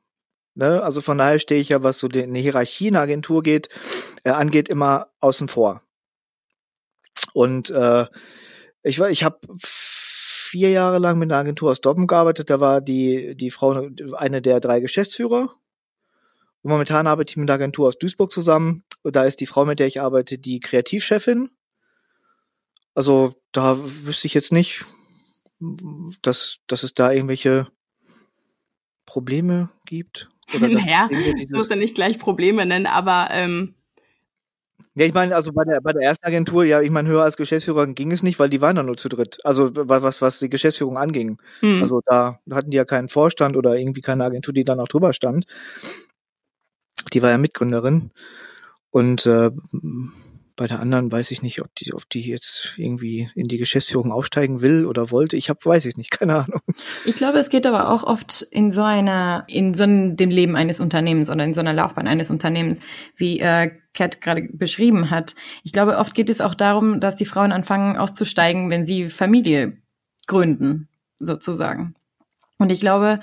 [0.55, 0.81] Ne?
[0.81, 3.69] Also von daher stehe ich ja, was so eine Hierarchie in der Agentur geht,
[4.23, 5.83] äh, angeht, immer außen vor.
[7.33, 8.05] Und äh,
[8.83, 12.49] ich war, ich habe vier Jahre lang mit einer Agentur aus Dortmund gearbeitet.
[12.49, 15.53] Da war die die Frau eine der drei Geschäftsführer.
[16.61, 18.83] Und momentan arbeite ich mit einer Agentur aus Duisburg zusammen.
[19.03, 21.49] Und da ist die Frau, mit der ich arbeite, die Kreativchefin.
[22.93, 24.85] Also da wüsste ich jetzt nicht,
[26.21, 27.67] dass, dass es da irgendwelche
[29.05, 30.29] Probleme gibt.
[30.55, 33.75] Oder naja, ich muss ja nicht gleich Probleme nennen, aber ähm,
[34.97, 37.37] ja, ich meine, also bei der, bei der ersten Agentur, ja, ich meine, höher als
[37.37, 39.37] Geschäftsführer ging es nicht, weil die waren dann nur zu dritt.
[39.43, 41.37] Also was, was die Geschäftsführung anging.
[41.59, 41.81] Hm.
[41.81, 45.13] Also da hatten die ja keinen Vorstand oder irgendwie keine Agentur, die dann auch drüber
[45.13, 45.45] stand.
[47.13, 48.09] Die war ja Mitgründerin.
[48.89, 49.51] Und äh,
[50.55, 54.11] bei der anderen weiß ich nicht, ob die, ob die jetzt irgendwie in die Geschäftsführung
[54.11, 55.37] aufsteigen will oder wollte.
[55.37, 56.61] Ich habe, weiß ich nicht, keine Ahnung.
[57.05, 60.55] Ich glaube, es geht aber auch oft in so einer, in so einem, dem Leben
[60.55, 62.81] eines Unternehmens oder in so einer Laufbahn eines Unternehmens,
[63.15, 65.35] wie äh, Kat gerade beschrieben hat.
[65.63, 69.77] Ich glaube, oft geht es auch darum, dass die Frauen anfangen auszusteigen, wenn sie Familie
[70.27, 70.87] gründen,
[71.19, 71.95] sozusagen.
[72.59, 73.19] Und ich glaube,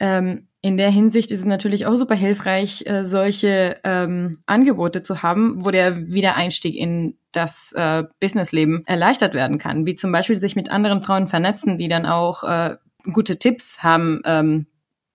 [0.00, 5.22] ähm, in der Hinsicht ist es natürlich auch super hilfreich, äh, solche ähm, Angebote zu
[5.22, 10.56] haben, wo der Wiedereinstieg in das äh, Businessleben erleichtert werden kann, wie zum Beispiel sich
[10.56, 12.76] mit anderen Frauen vernetzen, die dann auch äh,
[13.12, 14.66] gute Tipps haben ähm,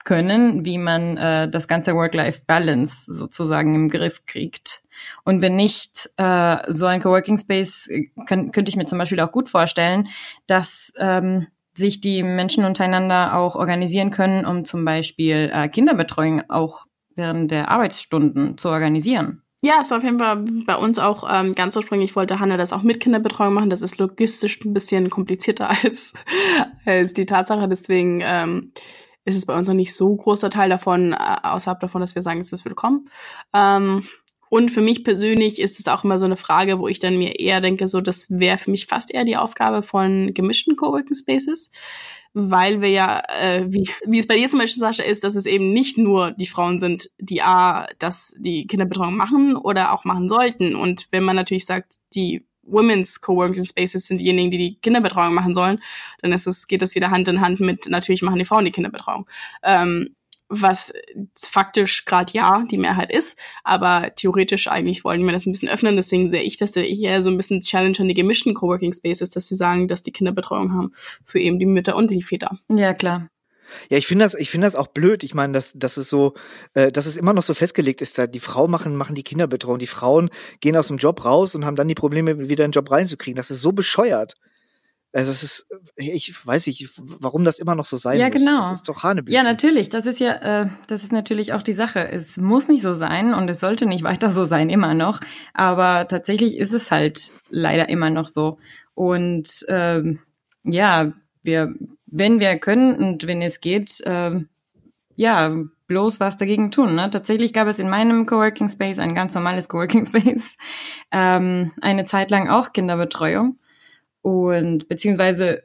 [0.03, 4.83] können, wie man äh, das ganze Work-Life-Balance sozusagen im Griff kriegt.
[5.23, 9.19] Und wenn nicht äh, so ein Coworking Space, äh, kann, könnte ich mir zum Beispiel
[9.19, 10.07] auch gut vorstellen,
[10.47, 16.85] dass ähm, sich die Menschen untereinander auch organisieren können, um zum Beispiel äh, Kinderbetreuung auch
[17.15, 19.41] während der Arbeitsstunden zu organisieren.
[19.65, 22.73] Ja, es war auf jeden Fall bei uns auch ähm, ganz ursprünglich wollte Hanna das
[22.73, 23.69] auch mit Kinderbetreuung machen.
[23.69, 26.13] Das ist logistisch ein bisschen komplizierter als,
[26.85, 27.69] als die Tatsache.
[27.69, 28.73] Deswegen ähm,
[29.25, 32.21] ist es bei uns noch nicht so großer Teil davon, äh, außerhalb davon, dass wir
[32.21, 33.09] sagen, es ist willkommen.
[33.53, 34.03] Ähm,
[34.49, 37.39] und für mich persönlich ist es auch immer so eine Frage, wo ich dann mir
[37.39, 41.71] eher denke, so das wäre für mich fast eher die Aufgabe von gemischten Coworking Spaces,
[42.33, 45.47] weil wir ja, äh, wie, wie es bei dir zum Beispiel, Sascha, ist, dass es
[45.47, 50.29] eben nicht nur die Frauen sind, die A, dass die Kinderbetreuung machen oder auch machen
[50.29, 50.75] sollten.
[50.75, 55.53] Und wenn man natürlich sagt, die Women's Coworking Spaces sind diejenigen, die die Kinderbetreuung machen
[55.53, 55.79] sollen,
[56.21, 58.71] dann ist es, geht das wieder Hand in Hand mit, natürlich machen die Frauen die
[58.71, 59.27] Kinderbetreuung.
[59.63, 60.15] Ähm,
[60.49, 60.93] was
[61.35, 65.95] faktisch gerade ja die Mehrheit ist, aber theoretisch eigentlich wollen wir das ein bisschen öffnen.
[65.95, 69.47] Deswegen sehe ich das eher so ein bisschen Challenge an die gemischten Coworking Spaces, dass
[69.47, 70.91] sie sagen, dass die Kinderbetreuung haben
[71.25, 72.59] für eben die Mütter und die Väter.
[72.69, 73.29] Ja, klar.
[73.89, 75.23] Ja, ich finde das, ich finde das auch blöd.
[75.23, 76.33] Ich meine, dass, dass es so,
[76.73, 79.79] äh, dass es immer noch so festgelegt ist, da die Frau machen, machen die Kinderbetreuung.
[79.79, 82.75] Die Frauen gehen aus dem Job raus und haben dann die Probleme, wieder in den
[82.75, 83.35] Job reinzukriegen.
[83.35, 84.35] Das ist so bescheuert.
[85.15, 88.35] Also es ist, ich weiß nicht, warum das immer noch so sein ja, muss.
[88.35, 88.55] Genau.
[88.55, 89.35] Das ist doch Hanebüchen.
[89.35, 89.89] Ja, natürlich.
[89.89, 92.09] Das ist ja, äh, das ist natürlich auch die Sache.
[92.09, 95.19] Es muss nicht so sein und es sollte nicht weiter so sein, immer noch.
[95.53, 98.57] Aber tatsächlich ist es halt leider immer noch so.
[98.95, 100.19] Und ähm,
[100.63, 101.13] ja,
[101.43, 101.75] wir,
[102.15, 104.47] wenn wir können und wenn es geht, ähm,
[105.15, 105.55] ja,
[105.87, 106.95] bloß was dagegen tun.
[106.95, 107.09] Ne?
[107.09, 110.57] Tatsächlich gab es in meinem Coworking Space, ein ganz normales Coworking Space,
[111.11, 113.57] ähm, eine Zeit lang auch Kinderbetreuung
[114.21, 115.63] und beziehungsweise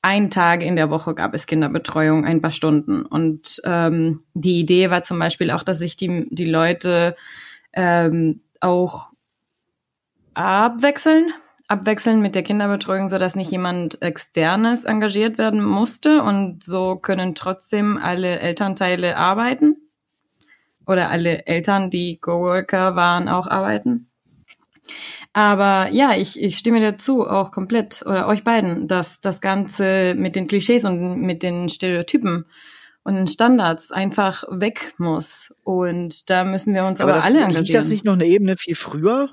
[0.00, 3.06] ein Tag in der Woche gab es Kinderbetreuung, ein paar Stunden.
[3.06, 7.16] Und ähm, die Idee war zum Beispiel auch, dass sich die, die Leute
[7.72, 9.12] ähm, auch
[10.34, 11.32] abwechseln,
[11.74, 17.34] abwechseln mit der Kinderbetreuung, so dass nicht jemand externes engagiert werden musste und so können
[17.34, 19.76] trotzdem alle Elternteile arbeiten
[20.86, 24.08] oder alle Eltern, die Coworker waren, auch arbeiten.
[25.32, 30.36] Aber ja, ich, ich stimme dazu auch komplett oder euch beiden, dass das Ganze mit
[30.36, 32.44] den Klischees und mit den Stereotypen
[33.02, 35.52] und den Standards einfach weg muss.
[35.64, 37.64] Und da müssen wir uns aber, aber das, alle engagieren.
[37.64, 39.30] Liegt das nicht noch eine Ebene viel früher?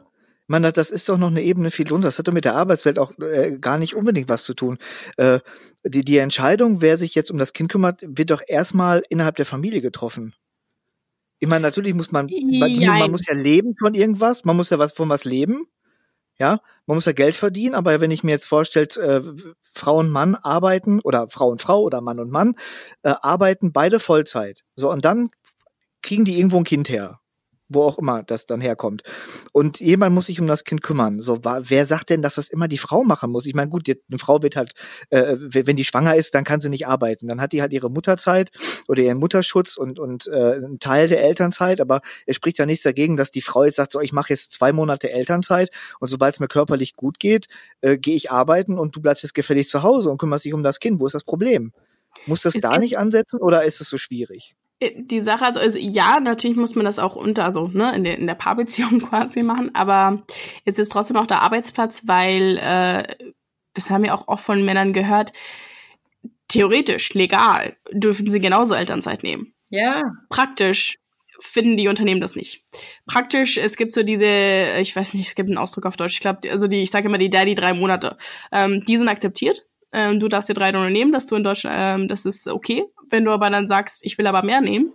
[0.51, 2.09] Man, das ist doch noch eine Ebene viel drunter.
[2.09, 4.79] Das hat doch mit der Arbeitswelt auch äh, gar nicht unbedingt was zu tun.
[5.15, 5.39] Äh,
[5.85, 9.45] die, die Entscheidung, wer sich jetzt um das Kind kümmert, wird doch erstmal innerhalb der
[9.45, 10.33] Familie getroffen.
[11.39, 12.99] Ich meine, natürlich muss man, Jein.
[12.99, 15.67] man muss ja leben von irgendwas, man muss ja was von was leben.
[16.37, 19.21] Ja, man muss ja Geld verdienen, aber wenn ich mir jetzt vorstelle, äh,
[19.71, 22.55] Frau und Mann arbeiten oder Frau und Frau oder Mann und Mann
[23.03, 24.65] äh, arbeiten beide Vollzeit.
[24.75, 25.29] So, und dann
[26.01, 27.20] kriegen die irgendwo ein Kind her
[27.73, 29.03] wo auch immer das dann herkommt.
[29.51, 31.19] Und jemand muss sich um das Kind kümmern.
[31.19, 33.45] So, wer sagt denn, dass das immer die Frau machen muss?
[33.45, 34.73] Ich meine, gut, die, eine Frau wird halt,
[35.09, 37.27] äh, wenn die schwanger ist, dann kann sie nicht arbeiten.
[37.27, 38.51] Dann hat die halt ihre Mutterzeit
[38.87, 41.81] oder ihren Mutterschutz und und äh, einen Teil der Elternzeit.
[41.81, 44.51] Aber es spricht ja nichts dagegen, dass die Frau jetzt sagt, so, ich mache jetzt
[44.51, 45.69] zwei Monate Elternzeit
[45.99, 47.47] und sobald es mir körperlich gut geht,
[47.81, 50.63] äh, gehe ich arbeiten und du bleibst jetzt gefällig zu Hause und kümmerst dich um
[50.63, 50.99] das Kind.
[50.99, 51.71] Wo ist das Problem?
[52.25, 54.55] Muss das Es da nicht ansetzen oder ist es so schwierig?
[54.95, 58.17] Die Sache, also, also ja, natürlich muss man das auch unter, also ne, in der,
[58.17, 60.23] in der Paarbeziehung quasi machen, aber
[60.65, 63.15] es ist trotzdem auch der Arbeitsplatz, weil, äh,
[63.73, 65.33] das haben wir auch oft von Männern gehört,
[66.47, 69.53] theoretisch, legal, dürfen sie genauso Elternzeit nehmen.
[69.69, 70.97] ja, Praktisch
[71.39, 72.63] finden die Unternehmen das nicht.
[73.07, 76.19] Praktisch, es gibt so diese, ich weiß nicht, es gibt einen Ausdruck auf Deutsch, ich
[76.19, 78.17] glaube, also die, ich sage immer die Daddy drei Monate,
[78.51, 79.65] ähm, die sind akzeptiert.
[79.93, 82.85] Ähm, du darfst dir drei Monate nehmen, dass du in Deutschland, ähm, das ist okay.
[83.11, 84.93] Wenn du aber dann sagst, ich will aber mehr nehmen,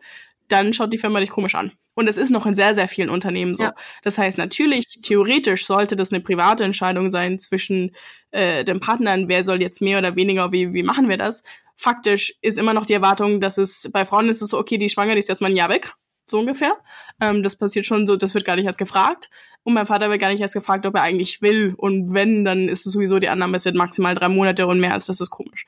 [0.49, 1.73] dann schaut die Firma dich komisch an.
[1.95, 3.65] Und es ist noch in sehr, sehr vielen Unternehmen so.
[3.65, 3.75] Ja.
[4.03, 7.97] Das heißt, natürlich, theoretisch sollte das eine private Entscheidung sein zwischen
[8.33, 11.43] äh, den Partnern, wer soll jetzt mehr oder weniger, wie, wie machen wir das.
[11.75, 14.91] Faktisch ist immer noch die Erwartung, dass es, bei Frauen ist es so, okay, die
[14.91, 15.93] Schwanger, die ist jetzt mal ein Jahr weg,
[16.27, 16.77] so ungefähr.
[17.21, 19.31] Ähm, das passiert schon so, das wird gar nicht erst gefragt.
[19.67, 21.75] Und mein Vater wird gar nicht erst gefragt, ob er eigentlich will.
[21.77, 24.93] Und wenn, dann ist es sowieso die Annahme, es wird maximal drei Monate und mehr
[24.93, 25.65] als das ist komisch.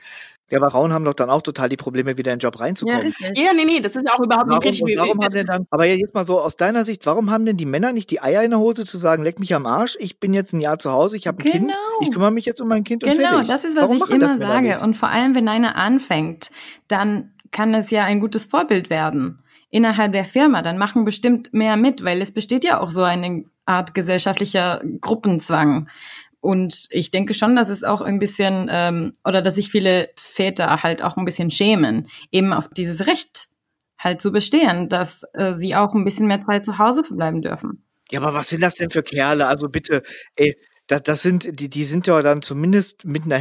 [0.49, 2.61] Ja, aber Frauen haben doch dann auch total die Probleme, wieder in den Job ja,
[2.61, 3.01] reinzukommen.
[3.01, 3.37] richtig.
[3.37, 4.97] Ja, nee, nee, das ist ja auch überhaupt Warum, nicht richtig.
[4.97, 7.45] und warum Das haben denn dann, aber jetzt mal so aus deiner Sicht, warum haben
[7.45, 9.97] denn die Männer nicht die Eier in der Hose zu sagen, leck mich am Arsch,
[9.99, 11.77] ich bin jetzt ein Jahr zu Hause, ich habe ein Kind, Genau.
[12.01, 13.49] ich kümmere mich jetzt um mein Kind und Genau, fertig.
[13.49, 14.79] das ist, was warum ich immer sage.
[14.79, 16.51] Und vor allem, wenn einer anfängt,
[16.87, 20.63] dann kann es ja ein gutes Vorbild werden innerhalb der Firma.
[20.63, 25.89] Dann machen bestimmt mehr mit, weil es besteht ja auch so eine Art gesellschaftlicher Gruppenzwang.
[26.41, 30.83] Und ich denke schon, dass es auch ein bisschen, ähm, oder dass sich viele Väter
[30.83, 33.47] halt auch ein bisschen schämen, eben auf dieses Recht
[33.97, 37.83] halt zu bestehen, dass äh, sie auch ein bisschen mehr Zeit zu Hause verbleiben dürfen.
[38.11, 39.47] Ja, aber was sind das denn für Kerle?
[39.47, 40.01] Also bitte,
[40.35, 40.55] ey,
[40.89, 43.39] das, das sind, die, die sind ja dann zumindest mit einer,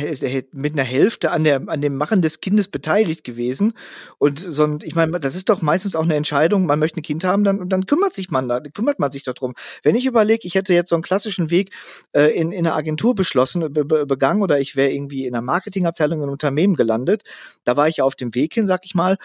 [0.53, 3.73] mit einer Hälfte an der, an dem Machen des Kindes beteiligt gewesen.
[4.19, 7.03] Und so, ein- ich meine, das ist doch meistens auch eine Entscheidung, man möchte ein
[7.03, 9.55] Kind haben, dann, dann kümmert sich man da, kümmert man sich darum.
[9.83, 11.71] Wenn ich überlege, ich hätte jetzt so einen klassischen Weg
[12.13, 15.43] äh, in, in einer Agentur beschlossen, be, be, begangen oder ich wäre irgendwie in einer
[15.43, 17.23] Marketingabteilung in einem Unternehmen gelandet,
[17.65, 19.17] da war ich ja auf dem Weg hin, sag ich mal,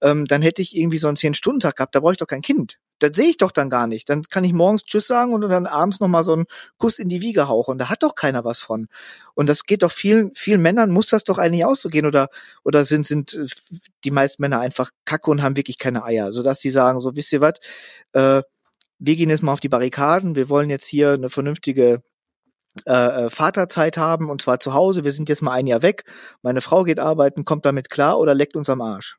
[0.00, 2.78] ähm, dann hätte ich irgendwie so einen Zehn-Stunden-Tag gehabt, da brauche ich doch kein Kind.
[3.02, 4.08] Das sehe ich doch dann gar nicht.
[4.08, 6.46] Dann kann ich morgens Tschüss sagen und dann abends nochmal so einen
[6.78, 7.78] Kuss in die Wiege hauchen.
[7.78, 8.88] Da hat doch keiner was von.
[9.34, 12.28] Und das geht doch vielen, vielen Männern muss das doch eigentlich auch so gehen oder,
[12.64, 13.46] oder sind, sind äh,
[14.04, 17.32] die meisten Männer einfach kacke und haben wirklich keine Eier, sodass sie sagen, so, wisst
[17.32, 17.54] ihr was,
[18.12, 18.42] äh,
[18.98, 22.02] wir gehen jetzt mal auf die Barrikaden, wir wollen jetzt hier eine vernünftige
[22.86, 26.04] äh, äh, Vaterzeit haben und zwar zu Hause, wir sind jetzt mal ein Jahr weg,
[26.42, 29.18] meine Frau geht arbeiten, kommt damit klar oder leckt uns am Arsch.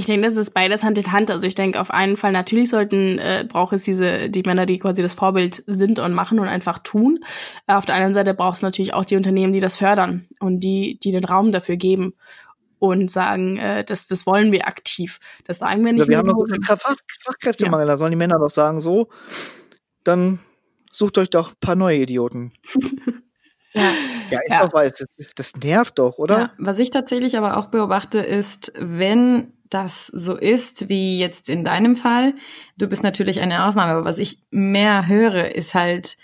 [0.00, 1.30] Ich denke, das ist beides Hand in Hand.
[1.30, 4.78] Also ich denke auf einen Fall, natürlich sollten, äh, braucht es diese, die Männer, die
[4.78, 7.22] quasi das Vorbild sind und machen und einfach tun.
[7.66, 10.98] Auf der anderen Seite braucht es natürlich auch die Unternehmen, die das fördern und die,
[11.02, 12.14] die den Raum dafür geben
[12.78, 15.20] und sagen, äh, das, das wollen wir aktiv.
[15.44, 18.16] Das sagen wir nicht Ja, wir haben noch so, viel Fach Fachkräftemangel, da sollen die
[18.16, 19.08] Männer doch sagen, so,
[20.02, 20.38] dann
[20.90, 22.54] sucht euch doch ein paar neue Idioten.
[23.72, 23.92] Ja,
[24.30, 24.66] ja ist ja.
[24.66, 26.38] doch weil das, das nervt doch, oder?
[26.38, 31.64] Ja, was ich tatsächlich aber auch beobachte, ist, wenn das so ist, wie jetzt in
[31.64, 32.34] deinem Fall,
[32.76, 36.16] du bist natürlich eine Ausnahme, aber was ich mehr höre, ist halt,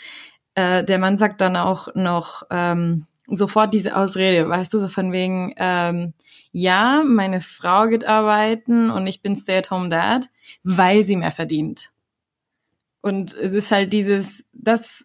[0.55, 5.13] äh, der Mann sagt dann auch noch ähm, sofort diese Ausrede, weißt du, so von
[5.13, 6.13] wegen, ähm,
[6.53, 10.29] ja, meine Frau geht arbeiten und ich bin Stay-at-home-Dad,
[10.63, 11.91] weil sie mehr verdient.
[13.01, 15.05] Und es ist halt dieses, das,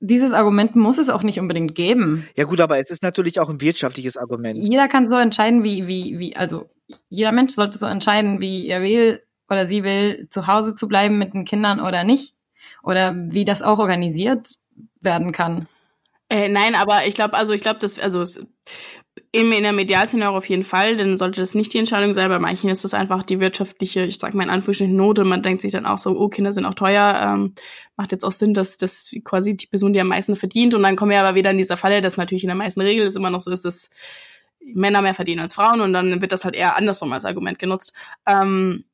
[0.00, 2.26] dieses Argument muss es auch nicht unbedingt geben.
[2.36, 4.56] Ja gut, aber es ist natürlich auch ein wirtschaftliches Argument.
[4.56, 6.70] Jeder kann so entscheiden, wie, wie, wie, also
[7.08, 11.18] jeder Mensch sollte so entscheiden, wie er will oder sie will, zu Hause zu bleiben
[11.18, 12.34] mit den Kindern oder nicht.
[12.82, 14.56] Oder wie das auch organisiert
[15.00, 15.66] werden kann.
[16.28, 18.24] Äh, nein, aber ich glaube, also ich glaube, dass, also
[19.32, 22.28] Eben in der Medialszene auch auf jeden Fall, dann sollte das nicht die Entscheidung sein.
[22.28, 25.24] Bei manchen ist das einfach die wirtschaftliche, ich sag mal in Anführungsstrichen Note.
[25.24, 27.20] Man denkt sich dann auch so, oh, Kinder sind auch teuer.
[27.22, 27.54] Ähm,
[27.96, 30.74] macht jetzt auch Sinn, dass das quasi die Person, die am meisten verdient.
[30.74, 33.06] Und dann kommen wir aber wieder in dieser Falle, dass natürlich in der meisten Regel
[33.06, 33.90] es immer noch so ist, dass
[34.74, 37.94] Männer mehr verdienen als Frauen und dann wird das halt eher andersrum als Argument genutzt.
[38.26, 38.84] Ähm,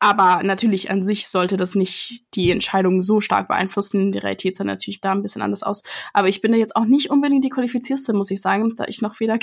[0.00, 4.12] aber natürlich an sich sollte das nicht die Entscheidung so stark beeinflussen.
[4.12, 5.82] Die Realität sah natürlich da ein bisschen anders aus.
[6.12, 9.02] Aber ich bin da jetzt auch nicht unbedingt die qualifizierste, muss ich sagen, da ich
[9.02, 9.38] noch weder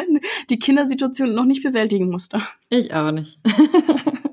[0.50, 2.42] die Kindersituation noch nicht bewältigen musste.
[2.70, 3.38] Ich aber nicht.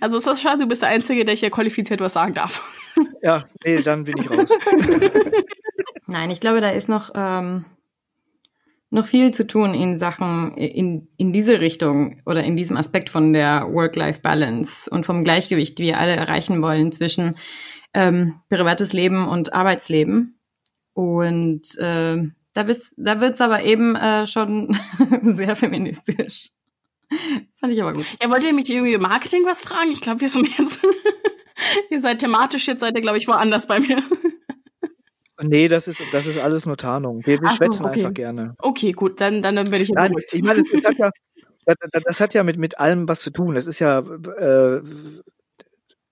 [0.00, 2.62] also ist das schade, du bist der Einzige, der hier qualifiziert was sagen darf.
[3.22, 4.50] Ja, nee, dann bin ich raus.
[6.06, 7.64] Nein, ich glaube, da ist noch ähm,
[8.90, 13.32] noch viel zu tun in Sachen, in, in diese Richtung oder in diesem Aspekt von
[13.32, 17.36] der Work-Life-Balance und vom Gleichgewicht, die wir alle erreichen wollen zwischen
[17.92, 20.40] ähm, privates Leben und Arbeitsleben.
[20.94, 24.76] Und äh, da, bist, da wird's aber eben äh, schon
[25.22, 26.50] sehr feministisch.
[27.60, 28.06] Fand ich aber gut.
[28.22, 29.90] Ja, wollt ihr mich irgendwie über Marketing was fragen?
[29.92, 30.82] Ich glaube, wir sind jetzt,
[31.90, 34.02] ihr seid thematisch, jetzt seid ihr, glaube ich, woanders bei mir.
[35.40, 37.24] Nee, das ist, das ist alles nur Tarnung.
[37.24, 38.00] Wir, wir schwätzen okay.
[38.00, 38.54] einfach gerne.
[38.58, 41.10] Okay, gut, dann, dann werde ich Nein, ich meine, das, das, hat ja,
[41.64, 43.54] das, das, hat ja mit, mit allem was zu tun.
[43.54, 44.80] Es ist ja, äh,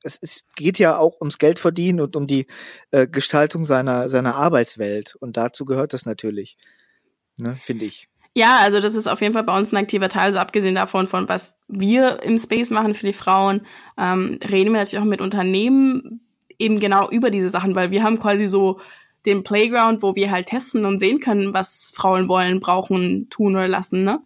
[0.03, 2.47] es ist, geht ja auch ums Geld verdienen und um die
[2.93, 5.16] äh, Gestaltung seiner, seiner Arbeitswelt.
[5.16, 6.57] Und dazu gehört das natürlich,
[7.39, 8.09] ne, finde ich.
[8.33, 11.09] Ja, also das ist auf jeden Fall bei uns ein aktiver Teil, so abgesehen davon,
[11.09, 13.62] von was wir im Space machen für die Frauen,
[13.99, 16.20] ähm, reden wir natürlich auch mit Unternehmen
[16.59, 18.79] eben genau über diese Sachen, weil wir haben quasi so
[19.27, 23.68] den Playground, wo wir halt testen und sehen können, was Frauen wollen, brauchen, tun oder
[23.68, 24.20] lassen, ne?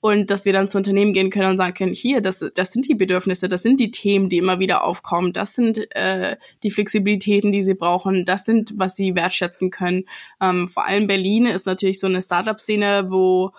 [0.00, 2.88] Und dass wir dann zu Unternehmen gehen können und sagen können, hier, das, das sind
[2.88, 7.52] die Bedürfnisse, das sind die Themen, die immer wieder aufkommen, das sind äh, die Flexibilitäten,
[7.52, 10.04] die sie brauchen, das sind, was sie wertschätzen können.
[10.40, 13.52] Ähm, vor allem Berlin ist natürlich so eine Startup-Szene, wo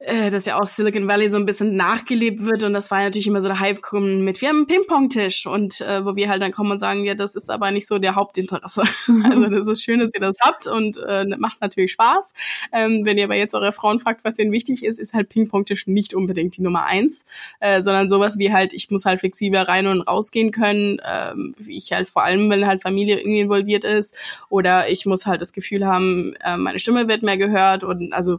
[0.00, 2.62] das ja aus Silicon Valley so ein bisschen nachgelebt wird.
[2.62, 5.46] Und das war natürlich immer so der Hype mit wir haben einen Ping-Pong-Tisch.
[5.46, 7.98] Und äh, wo wir halt dann kommen und sagen, ja, das ist aber nicht so
[7.98, 8.82] der Hauptinteresse.
[9.24, 12.34] also das ist schön, dass ihr das habt und äh, macht natürlich Spaß.
[12.72, 15.88] Ähm, wenn ihr aber jetzt eure Frauen fragt, was denen wichtig ist, ist halt Ping-Pong-Tisch
[15.88, 17.26] nicht unbedingt die Nummer eins,
[17.58, 21.76] äh, sondern sowas wie halt, ich muss halt flexibel rein und rausgehen können, ähm, wie
[21.76, 24.16] ich halt vor allem, wenn halt Familie irgendwie involviert ist.
[24.48, 27.82] Oder ich muss halt das Gefühl haben, äh, meine Stimme wird mehr gehört.
[27.82, 28.38] Und also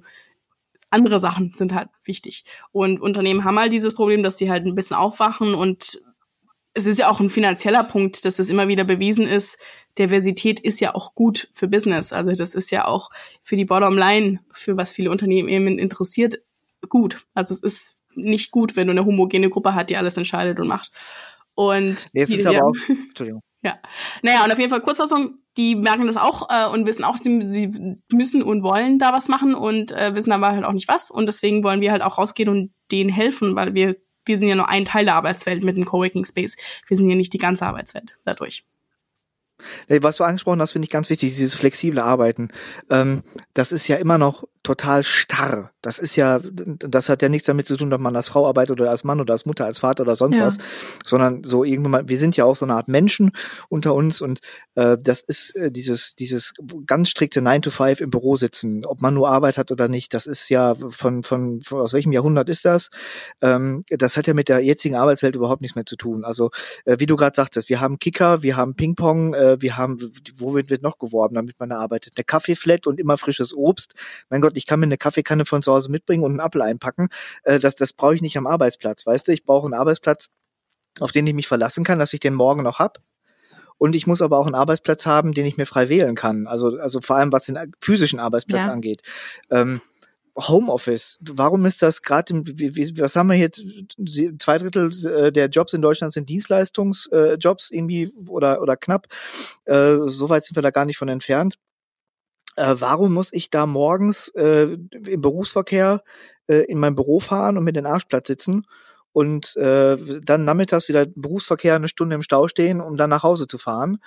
[0.89, 2.43] andere Sachen sind halt wichtig.
[2.71, 6.01] Und Unternehmen haben halt dieses Problem, dass sie halt ein bisschen aufwachen und
[6.73, 9.59] es ist ja auch ein finanzieller Punkt, dass es immer wieder bewiesen ist,
[9.97, 12.13] Diversität ist ja auch gut für Business.
[12.13, 13.09] Also das ist ja auch
[13.43, 16.35] für die Bottomline, für was viele Unternehmen eben interessiert,
[16.87, 17.25] gut.
[17.33, 20.67] Also es ist nicht gut, wenn du eine homogene Gruppe hast, die alles entscheidet und
[20.67, 20.91] macht.
[21.55, 23.41] Und nee, es ist aber auch, Entschuldigung.
[23.61, 23.77] Ja.
[24.21, 27.69] Naja, und auf jeden Fall Kurzfassung, die merken das auch äh, und wissen auch, sie
[28.11, 31.11] müssen und wollen da was machen und äh, wissen aber halt auch nicht was.
[31.11, 34.55] Und deswegen wollen wir halt auch rausgehen und denen helfen, weil wir, wir sind ja
[34.55, 36.55] nur ein Teil der Arbeitswelt mit dem Coworking Space.
[36.87, 38.63] Wir sind ja nicht die ganze Arbeitswelt dadurch.
[39.89, 42.47] Was du angesprochen hast, finde ich ganz wichtig, dieses flexible Arbeiten.
[42.89, 45.71] Ähm, das ist ja immer noch total starr.
[45.81, 48.81] Das ist ja, das hat ja nichts damit zu tun, ob man als Frau arbeitet
[48.81, 50.45] oder als Mann oder als Mutter, als Vater oder sonst ja.
[50.45, 50.57] was,
[51.05, 53.31] sondern so irgendwann mal, wir sind ja auch so eine Art Menschen
[53.69, 54.39] unter uns und
[54.75, 56.53] äh, das ist äh, dieses, dieses
[56.85, 60.13] ganz strikte 9 to 5 im Büro sitzen, ob man nur Arbeit hat oder nicht,
[60.13, 62.89] das ist ja von, von, von aus welchem Jahrhundert ist das?
[63.41, 66.25] Ähm, das hat ja mit der jetzigen Arbeitswelt überhaupt nichts mehr zu tun.
[66.25, 66.51] Also,
[66.85, 69.97] äh, wie du gerade sagtest, wir haben Kicker, wir haben Ping-Pong, äh, wir haben,
[70.35, 72.13] wo wird, wird noch geworben, damit man arbeitet?
[72.17, 73.93] Eine Kaffeeflat und immer frisches Obst.
[74.29, 77.09] Mein Gott, ich kann mir eine Kaffeekanne von zu Hause mitbringen und einen Apfel einpacken.
[77.43, 79.31] Äh, das das brauche ich nicht am Arbeitsplatz, weißt du?
[79.31, 80.27] Ich brauche einen Arbeitsplatz,
[80.99, 82.99] auf den ich mich verlassen kann, dass ich den morgen noch hab.
[83.77, 86.47] Und ich muss aber auch einen Arbeitsplatz haben, den ich mir frei wählen kann.
[86.47, 88.71] Also, also vor allem was den physischen Arbeitsplatz ja.
[88.71, 89.01] angeht.
[89.49, 89.81] Ähm,
[90.35, 91.17] Homeoffice.
[91.21, 93.65] Warum ist das gerade, was haben wir jetzt?
[94.39, 99.07] Zwei Drittel äh, der Jobs in Deutschland sind Dienstleistungsjobs irgendwie oder oder knapp.
[99.65, 101.55] Äh, so weit sind wir da gar nicht von entfernt.
[102.55, 104.77] Äh, warum muss ich da morgens äh,
[105.07, 106.03] im Berufsverkehr
[106.47, 108.65] äh, in mein Büro fahren und mit den Arschplatz sitzen
[109.11, 113.47] und äh, dann nachmittags wieder Berufsverkehr eine Stunde im Stau stehen, um dann nach Hause
[113.47, 113.99] zu fahren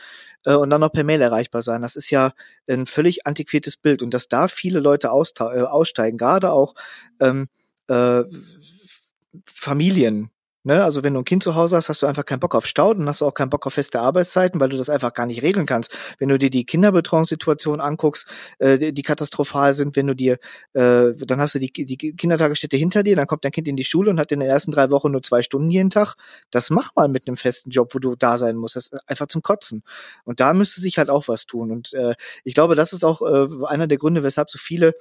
[0.45, 1.82] äh, und dann noch per Mail erreichbar sein.
[1.82, 2.32] Das ist ja
[2.68, 6.74] ein völlig antiquiertes Bild und dass da viele Leute äh, aussteigen, gerade auch
[7.20, 7.49] ähm,
[7.88, 8.22] äh,
[9.47, 10.30] Familien,
[10.65, 12.67] Ne, also wenn du ein Kind zu Hause hast, hast du einfach keinen Bock auf
[12.67, 15.27] Stau, dann hast du auch keinen Bock auf feste Arbeitszeiten, weil du das einfach gar
[15.27, 15.93] nicht regeln kannst.
[16.21, 18.29] Wenn du dir die Kinderbetreuungssituation anguckst,
[18.61, 20.39] äh, die, katastrophal sind, wenn du dir,
[20.75, 23.83] äh, dann hast du die, die Kindertagesstätte hinter dir, dann kommt dein Kind in die
[23.83, 26.15] Schule und hat in den ersten drei Wochen nur zwei Stunden jeden Tag.
[26.53, 28.77] Das mach mal mit einem festen Job, wo du da sein musst.
[28.77, 29.83] Das ist einfach zum Kotzen.
[30.23, 31.73] Und da müsste sich halt auch was tun.
[31.73, 34.95] Und äh, ich glaube, das ist auch äh, einer der Gründe, weshalb so viele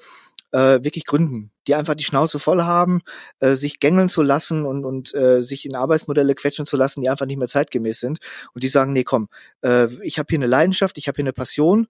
[0.52, 3.02] äh, wirklich gründen, die einfach die Schnauze voll haben,
[3.40, 7.10] äh, sich gängeln zu lassen und, und äh, sich in Arbeitsmodelle quetschen zu lassen, die
[7.10, 8.20] einfach nicht mehr zeitgemäß sind.
[8.54, 9.30] Und die sagen, nee, komm,
[9.64, 11.88] äh, ich habe hier eine Leidenschaft, ich habe hier eine Passion,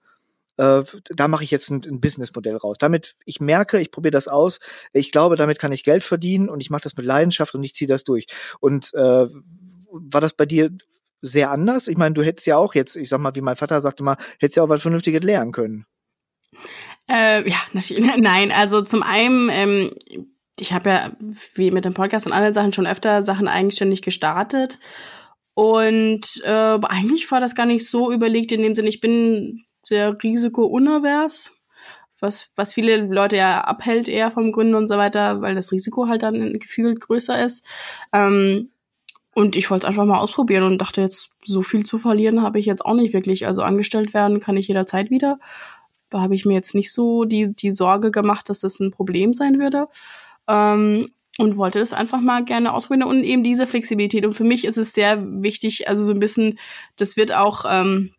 [0.57, 2.77] äh, da mache ich jetzt ein, ein Businessmodell raus.
[2.79, 4.59] Damit ich merke, ich probiere das aus,
[4.93, 7.73] ich glaube, damit kann ich Geld verdienen und ich mache das mit Leidenschaft und ich
[7.73, 8.27] ziehe das durch.
[8.59, 9.27] Und äh,
[9.91, 10.69] war das bei dir
[11.21, 11.87] sehr anders?
[11.87, 14.17] Ich meine, du hättest ja auch jetzt, ich sag mal, wie mein Vater sagte mal,
[14.39, 15.85] hättest ja auch was Vernünftiges lernen können.
[17.09, 18.05] Äh, ja, natürlich.
[18.17, 19.91] Nein, also zum einen, ähm,
[20.59, 21.11] ich habe ja
[21.55, 24.79] wie mit dem Podcast und anderen Sachen schon öfter Sachen eigenständig gestartet.
[25.53, 30.15] Und äh, eigentlich war das gar nicht so überlegt in dem Sinne, ich bin sehr
[30.23, 31.51] risikounavers,
[32.19, 36.07] was, was viele Leute ja abhält eher vom Gründen und so weiter, weil das Risiko
[36.07, 37.67] halt dann gefühlt größer ist.
[38.13, 38.69] Ähm,
[39.33, 42.65] und ich wollte einfach mal ausprobieren und dachte jetzt, so viel zu verlieren habe ich
[42.65, 43.47] jetzt auch nicht wirklich.
[43.47, 45.39] Also angestellt werden kann ich jederzeit wieder.
[46.11, 49.33] Da habe ich mir jetzt nicht so die, die Sorge gemacht, dass das ein Problem
[49.33, 49.87] sein würde.
[50.47, 54.25] Ähm, und wollte das einfach mal gerne ausprobieren und eben diese Flexibilität.
[54.25, 56.59] Und für mich ist es sehr wichtig, also so ein bisschen,
[56.97, 58.11] das wird auch, ähm,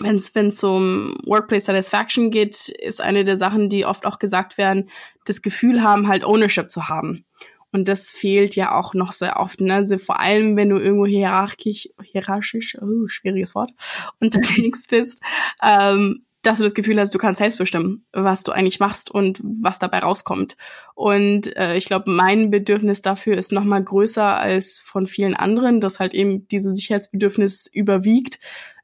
[0.00, 4.90] wenn es um Workplace Satisfaction geht, ist eine der Sachen, die oft auch gesagt werden,
[5.24, 7.24] das Gefühl haben, halt Ownership zu haben.
[7.72, 9.60] Und das fehlt ja auch noch sehr oft.
[9.60, 9.74] Ne?
[9.74, 13.72] Also vor allem, wenn du irgendwo hierarchisch, hierarchisch, oh, schwieriges Wort,
[14.20, 15.22] unterwegs bist,
[15.62, 19.40] ähm, dass du das Gefühl hast, du kannst selbst bestimmen, was du eigentlich machst und
[19.42, 20.56] was dabei rauskommt.
[20.94, 25.80] Und äh, ich glaube, mein Bedürfnis dafür ist noch mal größer als von vielen anderen,
[25.80, 28.40] dass halt eben dieses Sicherheitsbedürfnis überwiegt,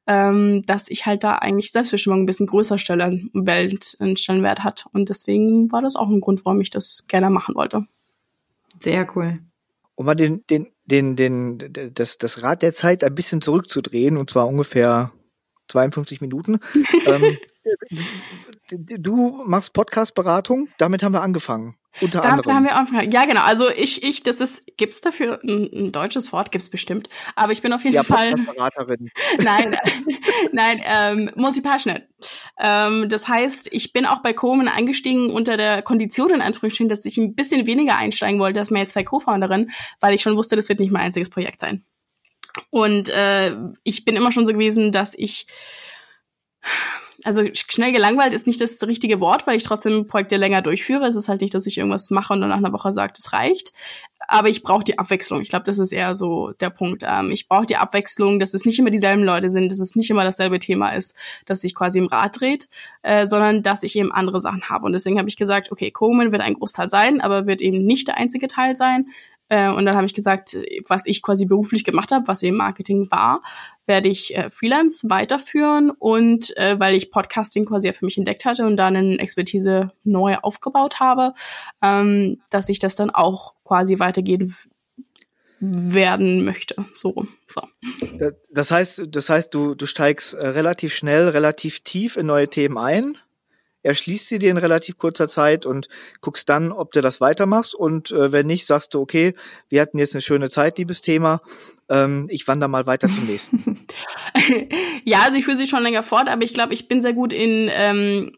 [0.07, 4.87] ähm, dass ich halt da eigentlich Selbstbestimmung ein bisschen größer stelle, Welt einen Stellenwert hat.
[4.93, 7.87] Und deswegen war das auch ein Grund, warum ich das gerne machen wollte.
[8.81, 9.41] Sehr cool.
[9.97, 14.31] Um mal den, den, den, den, das, das Rad der Zeit ein bisschen zurückzudrehen, und
[14.31, 15.13] zwar ungefähr
[15.69, 16.59] 52 Minuten.
[17.07, 17.39] ähm,
[18.71, 21.77] du machst Podcast-Beratung, damit haben wir angefangen.
[22.01, 22.55] Unter Damit anderem.
[22.55, 23.11] haben wir angefangen.
[23.11, 23.41] Ja, genau.
[23.43, 26.53] Also ich, ich, das ist, gibt's dafür ein, ein deutsches Wort?
[26.53, 27.09] Gibt's bestimmt.
[27.35, 28.35] Aber ich bin auf jeden ja, Fall.
[28.35, 29.11] Beraterin.
[29.43, 29.77] nein,
[30.53, 32.07] nein, ähm, multipassionate.
[32.59, 37.05] Ähm, das heißt, ich bin auch bei Komen eingestiegen unter der Kondition in Anführungsstrichen, dass
[37.05, 40.69] ich ein bisschen weniger einsteigen wollte als meine zwei Co-Founderinnen, weil ich schon wusste, das
[40.69, 41.85] wird nicht mein einziges Projekt sein.
[42.71, 45.47] Und äh, ich bin immer schon so gewesen, dass ich
[47.25, 51.07] also schnell gelangweilt ist nicht das richtige Wort, weil ich trotzdem Projekte länger durchführe.
[51.07, 53.33] Es ist halt nicht, dass ich irgendwas mache und dann nach einer Woche sage, das
[53.33, 53.73] reicht.
[54.29, 55.41] Aber ich brauche die Abwechslung.
[55.41, 57.03] Ich glaube, das ist eher so der Punkt.
[57.07, 60.11] Ähm, ich brauche die Abwechslung, dass es nicht immer dieselben Leute sind, dass es nicht
[60.11, 62.69] immer dasselbe Thema ist, dass sich quasi im Rad dreht,
[63.03, 64.87] äh, sondern dass ich eben andere Sachen habe.
[64.87, 68.09] Und deswegen habe ich gesagt, okay, Coleman wird ein Großteil sein, aber wird eben nicht
[68.09, 69.07] der einzige Teil sein.
[69.49, 73.11] Äh, und dann habe ich gesagt, was ich quasi beruflich gemacht habe, was eben Marketing
[73.11, 73.43] war,
[73.87, 78.45] werde ich äh, Freelance weiterführen und äh, weil ich Podcasting quasi ja für mich entdeckt
[78.45, 81.33] hatte und da eine Expertise neu aufgebaut habe,
[81.83, 84.55] ähm, dass ich das dann auch quasi weitergehen
[85.61, 86.77] werden möchte.
[86.93, 87.63] So, so.
[88.51, 92.79] Das heißt, das heißt, du, du steigst äh, relativ schnell, relativ tief in neue Themen
[92.79, 93.19] ein
[93.89, 95.89] erschließt sie dir in relativ kurzer Zeit und
[96.21, 97.75] guckst dann, ob du das weitermachst.
[97.75, 99.35] Und äh, wenn nicht, sagst du, okay,
[99.71, 101.41] wir hatten jetzt eine schöne Zeit, liebes Thema.
[101.89, 103.87] Ähm, ich wandere mal weiter zum nächsten.
[105.05, 107.33] ja, also ich führe sie schon länger fort, aber ich glaube, ich bin sehr gut
[107.33, 108.33] in ähm,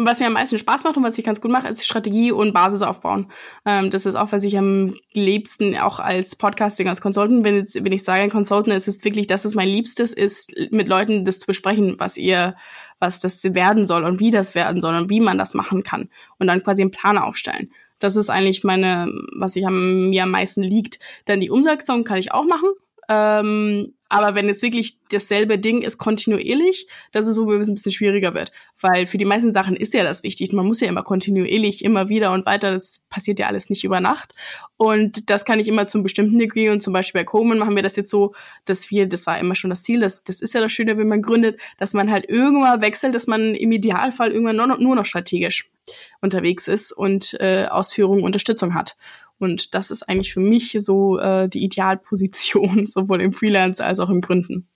[0.00, 2.52] was mir am meisten Spaß macht und was ich ganz gut mache, ist Strategie und
[2.52, 3.32] Basis aufbauen.
[3.66, 7.92] Ähm, das ist auch, was ich am liebsten auch als Podcasting, als Consultant, wenn, wenn
[7.92, 11.46] ich sage Consultant, ist es wirklich, das ist mein Liebstes, ist mit Leuten das zu
[11.46, 12.54] besprechen, was ihr
[12.98, 16.08] was das werden soll und wie das werden soll und wie man das machen kann
[16.38, 17.70] und dann quasi einen Plan aufstellen.
[17.98, 20.98] Das ist eigentlich meine, was ich am, mir am meisten liegt.
[21.24, 22.70] Dann die Umsetzung kann ich auch machen.
[23.08, 27.92] Ähm, Aber wenn es wirklich dasselbe Ding ist, kontinuierlich, das ist, wo es ein bisschen
[27.92, 28.52] schwieriger wird.
[28.80, 30.52] Weil für die meisten Sachen ist ja das wichtig.
[30.52, 32.72] Man muss ja immer kontinuierlich, immer wieder und weiter.
[32.72, 34.34] Das passiert ja alles nicht über Nacht.
[34.76, 36.70] Und das kann ich immer zum bestimmten Degree.
[36.70, 38.34] Und zum Beispiel bei Coleman machen wir das jetzt so,
[38.64, 41.08] dass wir, das war immer schon das Ziel, das, das ist ja das Schöne, wenn
[41.08, 44.96] man gründet, dass man halt irgendwann wechselt, dass man im Idealfall irgendwann nur noch, nur
[44.96, 45.70] noch strategisch
[46.20, 48.96] unterwegs ist und äh, Ausführung, Unterstützung hat.
[49.38, 54.10] Und das ist eigentlich für mich so äh, die Idealposition, sowohl im Freelance als auch
[54.10, 54.68] im Gründen.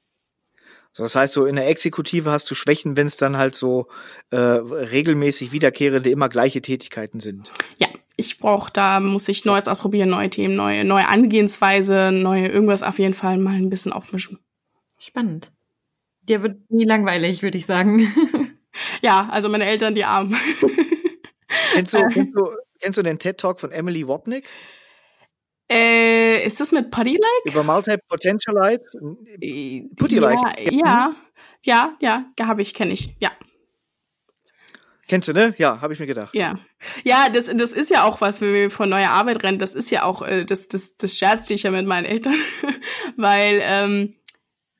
[0.95, 3.87] Das heißt, so in der Exekutive hast du Schwächen, wenn es dann halt so
[4.31, 7.51] äh, regelmäßig wiederkehrende, immer gleiche Tätigkeiten sind.
[7.79, 12.83] Ja, ich brauche, da muss ich Neues ausprobieren, neue Themen, neue, neue Angehensweise, neue irgendwas
[12.83, 14.39] auf jeden Fall mal ein bisschen aufmischen.
[14.99, 15.51] Spannend.
[16.29, 18.13] Dir wird nie langweilig, würde ich sagen.
[19.03, 20.37] ja, also meine Eltern, die Armen.
[21.73, 22.49] Kennst du, kennst du
[22.83, 24.49] Kennst du den TED-Talk von Emily Wapnick?
[25.71, 27.55] Äh, ist das mit Putty Like?
[27.55, 28.97] Über Multi-Potentialites?
[29.41, 30.39] Äh, Putty Like.
[30.73, 31.15] Ja,
[31.63, 33.31] ja, ja, ja, habe ich, kenne ich, ja.
[35.07, 35.55] Kennst du, ne?
[35.59, 36.35] Ja, habe ich mir gedacht.
[36.35, 36.59] Ja.
[37.05, 39.91] Ja, das, das ist ja auch was, wenn wir von neuer Arbeit rennen, das ist
[39.93, 42.35] ja auch, äh, das, das, das scherze ich ja mit meinen Eltern,
[43.17, 44.17] weil ähm,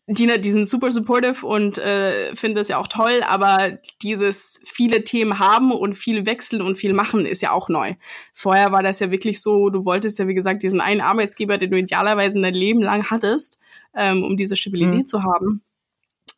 [0.09, 5.05] die, die sind super supportive und äh, finden das ja auch toll, aber dieses viele
[5.05, 7.95] Themen haben und viel wechseln und viel machen ist ja auch neu.
[8.35, 11.71] Vorher war das ja wirklich so, du wolltest ja, wie gesagt, diesen einen Arbeitsgeber, den
[11.71, 13.61] du idealerweise dein Leben lang hattest,
[13.95, 15.07] ähm, um diese Stabilität mhm.
[15.07, 15.63] zu haben.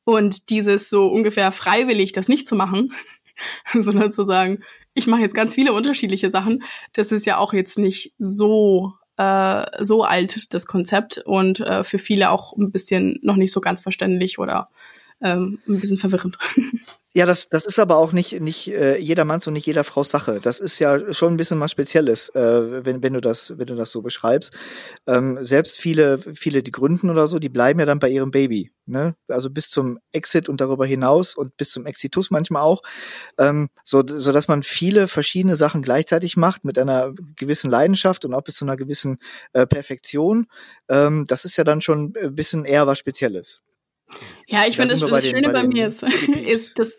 [0.05, 2.93] Und dieses so ungefähr freiwillig, das nicht zu machen,
[3.73, 4.63] sondern zu sagen,
[4.93, 6.63] ich mache jetzt ganz viele unterschiedliche Sachen,
[6.93, 11.99] das ist ja auch jetzt nicht so äh, so alt, das Konzept, und äh, für
[11.99, 14.69] viele auch ein bisschen noch nicht so ganz verständlich oder
[15.25, 16.39] ähm, ein bisschen verwirrend.
[17.17, 20.41] Ja, das, das ist aber auch nicht, nicht äh, jedermanns und nicht jeder Frau's Sache.
[20.43, 23.77] Das ist ja schon ein bisschen was Spezielles, äh, wenn, wenn, du das, wenn du
[23.77, 24.53] das so beschreibst.
[25.07, 28.73] Ähm, selbst viele, viele, die gründen oder so, die bleiben ja dann bei ihrem Baby.
[28.87, 29.15] Ne?
[29.29, 32.83] Also bis zum Exit und darüber hinaus und bis zum Exitus manchmal auch.
[33.39, 38.35] Ähm, so, so dass man viele verschiedene Sachen gleichzeitig macht mit einer gewissen Leidenschaft und
[38.35, 39.19] auch bis zu einer gewissen
[39.53, 40.47] äh, Perfektion.
[40.89, 43.63] Ähm, das ist ja dann schon ein bisschen eher was Spezielles.
[44.47, 46.03] Ja, ich finde, das, das Schöne bei, bei mir ist,
[46.47, 46.99] ist, dass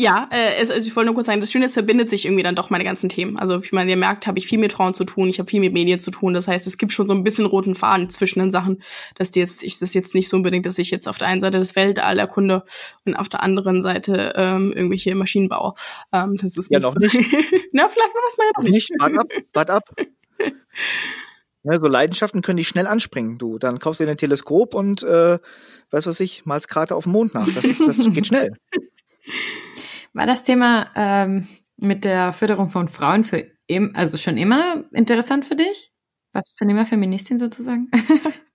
[0.00, 2.44] ja, äh, es, also ich wollte nur kurz sagen, das Schöne ist, verbindet sich irgendwie
[2.44, 3.36] dann doch meine ganzen Themen.
[3.36, 5.58] Also wie man ja merkt, habe ich viel mit Frauen zu tun, ich habe viel
[5.58, 6.34] mit Medien zu tun.
[6.34, 8.80] Das heißt, es gibt schon so ein bisschen roten Faden zwischen den Sachen,
[9.16, 11.40] dass die jetzt, ich das jetzt nicht so unbedingt, dass ich jetzt auf der einen
[11.40, 12.62] Seite das Weltall erkunde
[13.06, 15.74] und auf der anderen Seite ähm, irgendwelche Maschinen baue.
[16.12, 17.00] Ähm, das ist ja nicht noch so.
[17.00, 17.14] nicht.
[17.72, 18.90] Na, vielleicht war das mal ja noch nicht.
[18.90, 19.00] nicht.
[19.00, 19.84] Wart ab, wart ab.
[21.70, 23.58] Ja, so Leidenschaften können dich schnell anspringen, du.
[23.58, 25.38] Dann kaufst du dir ein Teleskop und äh,
[25.90, 27.48] weiß was ich, malst Krater auf dem Mond nach.
[27.54, 28.52] Das, ist, das geht schnell.
[30.14, 31.46] War das Thema ähm,
[31.76, 33.50] mit der Förderung von Frauen für
[33.92, 35.92] also schon immer interessant für dich?
[36.32, 37.90] Was schon immer Feministin sozusagen?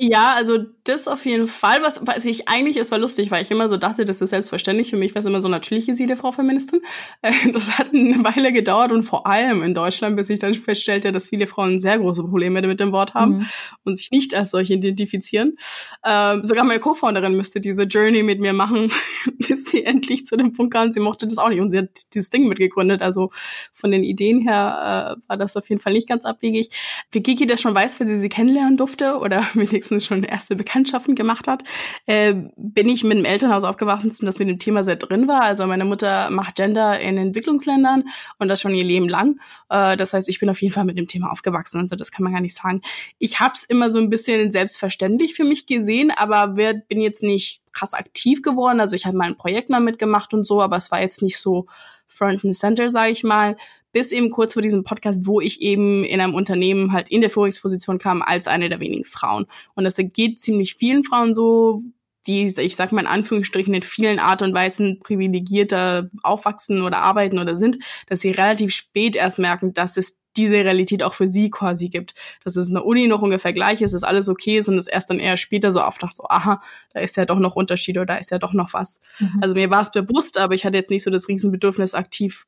[0.00, 1.82] Ja, also das auf jeden Fall.
[1.82, 4.90] Was, was ich eigentlich, es war lustig, weil ich immer so dachte, das ist selbstverständlich.
[4.90, 6.82] Für mich war es immer so natürlich, ist jede Frau Feministin.
[7.20, 11.10] Äh, das hat eine Weile gedauert und vor allem in Deutschland, bis ich dann feststellte,
[11.10, 13.46] dass viele Frauen sehr große Probleme mit dem Wort haben mhm.
[13.84, 15.56] und sich nicht als solche identifizieren.
[16.04, 18.92] Ähm, sogar meine Co-Founderin müsste diese Journey mit mir machen,
[19.48, 20.92] bis sie endlich zu dem Punkt kam.
[20.92, 23.02] Sie mochte das auch nicht und sie hat dieses Ding mitgegründet.
[23.02, 23.30] Also
[23.72, 26.68] von den Ideen her äh, war das auf jeden Fall nicht ganz abwegig.
[27.10, 30.56] Wie Kiki das schon weiß, weil sie sie kennenlernen durfte oder wenigstens wenigstens schon erste
[30.56, 31.64] Bekanntschaften gemacht hat,
[32.06, 35.42] äh, bin ich mit dem Elternhaus aufgewachsen, das mit dem Thema sehr drin war.
[35.42, 38.04] Also meine Mutter macht Gender in Entwicklungsländern
[38.38, 39.40] und das schon ihr Leben lang.
[39.68, 41.80] Äh, das heißt, ich bin auf jeden Fall mit dem Thema aufgewachsen.
[41.80, 42.82] Also das kann man gar nicht sagen.
[43.18, 47.62] Ich habe es immer so ein bisschen selbstverständlich für mich gesehen, aber bin jetzt nicht
[47.72, 48.80] krass aktiv geworden.
[48.80, 51.38] Also ich habe mal ein Projekt mal mitgemacht und so, aber es war jetzt nicht
[51.38, 51.66] so
[52.08, 53.56] Front and Center, sage ich mal
[53.92, 57.30] bis eben kurz vor diesem Podcast, wo ich eben in einem Unternehmen halt in der
[57.30, 59.46] Führungsposition kam als eine der wenigen Frauen.
[59.74, 61.82] Und das geht ziemlich vielen Frauen so,
[62.26, 67.38] die, ich sag mal in Anführungsstrichen, in vielen Art und Weisen privilegierter aufwachsen oder arbeiten
[67.38, 71.50] oder sind, dass sie relativ spät erst merken, dass es diese Realität auch für sie
[71.50, 72.14] quasi gibt.
[72.44, 74.86] Dass es in der Uni noch ungefähr gleich ist, dass alles okay ist und es
[74.86, 76.62] erst dann eher später so aufdacht, so, aha,
[76.92, 79.00] da ist ja doch noch Unterschied oder da ist ja doch noch was.
[79.18, 79.38] Mhm.
[79.40, 82.46] Also mir war es bewusst, aber ich hatte jetzt nicht so das Riesenbedürfnis, aktiv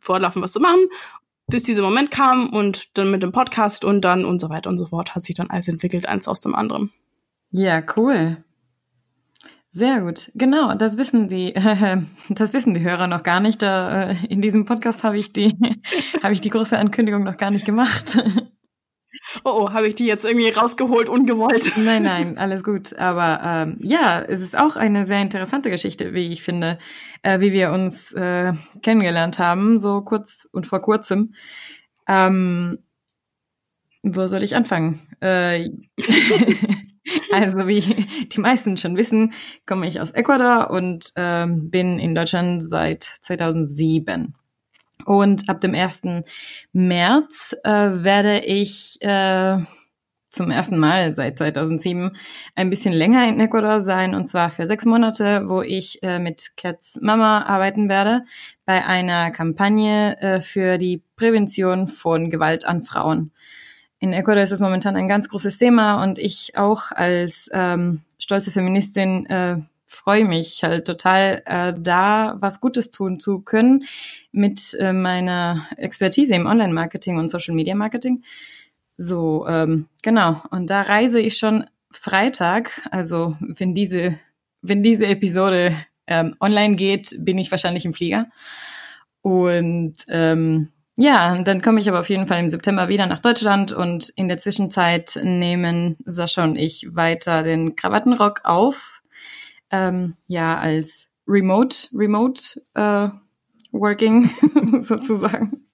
[0.00, 0.80] fortlaufen was zu machen,
[1.48, 4.78] bis dieser Moment kam und dann mit dem Podcast und dann und so weiter und
[4.78, 6.90] so fort hat sich dann alles entwickelt, eins aus dem anderen.
[7.50, 8.42] Ja, cool.
[9.74, 10.30] Sehr gut.
[10.34, 13.62] Genau, das wissen die, äh, das wissen die Hörer noch gar nicht.
[13.62, 15.56] Da, äh, in diesem Podcast habe ich die,
[16.22, 18.22] habe ich die große Ankündigung noch gar nicht gemacht.
[19.44, 21.72] Oh, oh, habe ich die jetzt irgendwie rausgeholt, ungewollt?
[21.76, 22.96] Nein, nein, alles gut.
[22.98, 26.78] Aber ähm, ja, es ist auch eine sehr interessante Geschichte, wie ich finde,
[27.22, 28.52] äh, wie wir uns äh,
[28.82, 31.34] kennengelernt haben, so kurz und vor kurzem.
[32.08, 32.78] Ähm,
[34.02, 35.00] wo soll ich anfangen?
[35.20, 35.70] Äh,
[37.32, 39.32] Also wie die meisten schon wissen,
[39.66, 44.34] komme ich aus Ecuador und äh, bin in Deutschland seit 2007.
[45.04, 46.02] Und ab dem 1.
[46.72, 49.58] März äh, werde ich äh,
[50.32, 52.16] zum ersten Mal seit 2007
[52.54, 56.56] ein bisschen länger in Ecuador sein und zwar für sechs Monate, wo ich äh, mit
[56.56, 58.24] Cats Mama arbeiten werde
[58.64, 63.30] bei einer Kampagne äh, für die Prävention von Gewalt an Frauen.
[63.98, 68.50] In Ecuador ist es momentan ein ganz großes Thema und ich auch als ähm, stolze
[68.50, 69.58] Feministin äh,
[69.92, 73.84] freue mich halt total, äh, da was Gutes tun zu können
[74.32, 78.24] mit äh, meiner Expertise im Online-Marketing und Social-Media-Marketing.
[78.96, 80.42] So, ähm, genau.
[80.50, 84.18] Und da reise ich schon Freitag, also wenn diese,
[84.62, 85.76] wenn diese Episode
[86.06, 88.26] ähm, online geht, bin ich wahrscheinlich im Flieger.
[89.20, 93.72] Und ähm, ja, dann komme ich aber auf jeden Fall im September wieder nach Deutschland
[93.72, 99.01] und in der Zwischenzeit nehmen Sascha und ich weiter den Krawattenrock auf.
[99.72, 103.08] Ähm, ja, als Remote, Remote äh,
[103.72, 104.30] Working
[104.82, 105.66] sozusagen.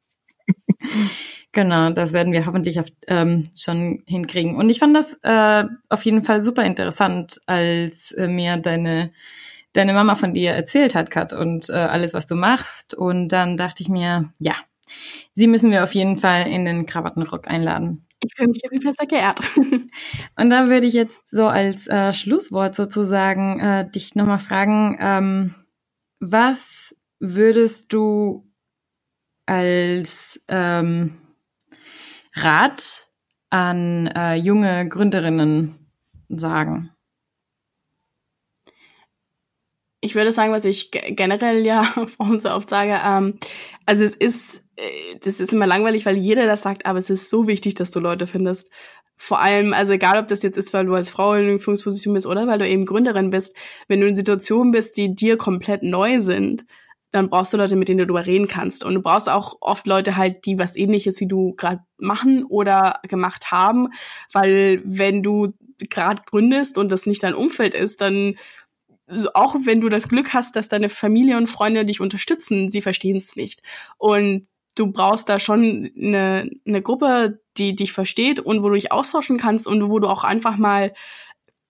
[1.52, 4.54] Genau, das werden wir hoffentlich auf, ähm, schon hinkriegen.
[4.54, 9.12] Und ich fand das äh, auf jeden Fall super interessant, als äh, mir deine
[9.72, 12.94] deine Mama von dir erzählt hat, Kat, und äh, alles, was du machst.
[12.94, 14.54] Und dann dachte ich mir, ja,
[15.34, 18.06] sie müssen wir auf jeden Fall in den Krawattenrock einladen.
[18.24, 19.40] Ich fühle mich Fall sehr geehrt.
[20.36, 25.54] und da würde ich jetzt so als äh, Schlusswort sozusagen äh, dich nochmal fragen, ähm,
[26.20, 28.44] was würdest du
[29.46, 31.18] als ähm,
[32.34, 33.08] Rat
[33.50, 35.90] an äh, junge Gründerinnen
[36.28, 36.90] sagen?
[40.00, 43.38] Ich würde sagen, was ich generell ja Frauen so oft sage, ähm,
[43.86, 44.64] also es ist,
[45.20, 48.00] das ist immer langweilig, weil jeder das sagt, aber es ist so wichtig, dass du
[48.00, 48.70] Leute findest.
[49.16, 52.26] Vor allem, also egal, ob das jetzt ist, weil du als Frau in Führungsposition bist
[52.26, 53.56] oder weil du eben Gründerin bist,
[53.88, 56.66] wenn du in Situationen bist, die dir komplett neu sind,
[57.10, 58.84] dann brauchst du Leute, mit denen du darüber reden kannst.
[58.84, 63.00] Und du brauchst auch oft Leute halt, die was ähnliches wie du gerade machen oder
[63.08, 63.88] gemacht haben.
[64.32, 65.52] Weil wenn du
[65.90, 68.36] gerade gründest und das nicht dein Umfeld ist, dann
[69.32, 73.16] auch wenn du das Glück hast, dass deine Familie und Freunde dich unterstützen, sie verstehen
[73.16, 73.62] es nicht.
[73.96, 74.46] Und
[74.78, 79.38] du brauchst da schon eine, eine Gruppe, die dich versteht und wo du dich austauschen
[79.38, 80.92] kannst und wo du auch einfach mal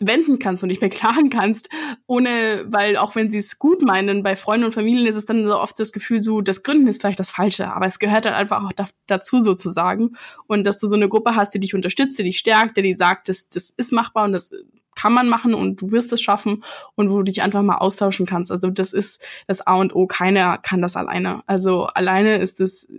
[0.00, 1.70] wenden kannst und dich beklagen kannst,
[2.06, 5.44] ohne, weil auch wenn sie es gut meinen, bei Freunden und Familien ist es dann
[5.44, 8.34] so oft das Gefühl, so, das Gründen ist vielleicht das Falsche, aber es gehört dann
[8.34, 10.16] einfach auch da, dazu sozusagen.
[10.46, 13.28] Und dass du so eine Gruppe hast, die dich unterstützt, die dich stärkt, die sagt,
[13.28, 14.52] das, das ist machbar und das
[14.98, 16.64] kann man machen und du wirst es schaffen
[16.96, 18.50] und wo du dich einfach mal austauschen kannst.
[18.50, 20.08] Also das ist das A und O.
[20.08, 21.42] Keiner kann das alleine.
[21.46, 22.90] Also alleine ist es,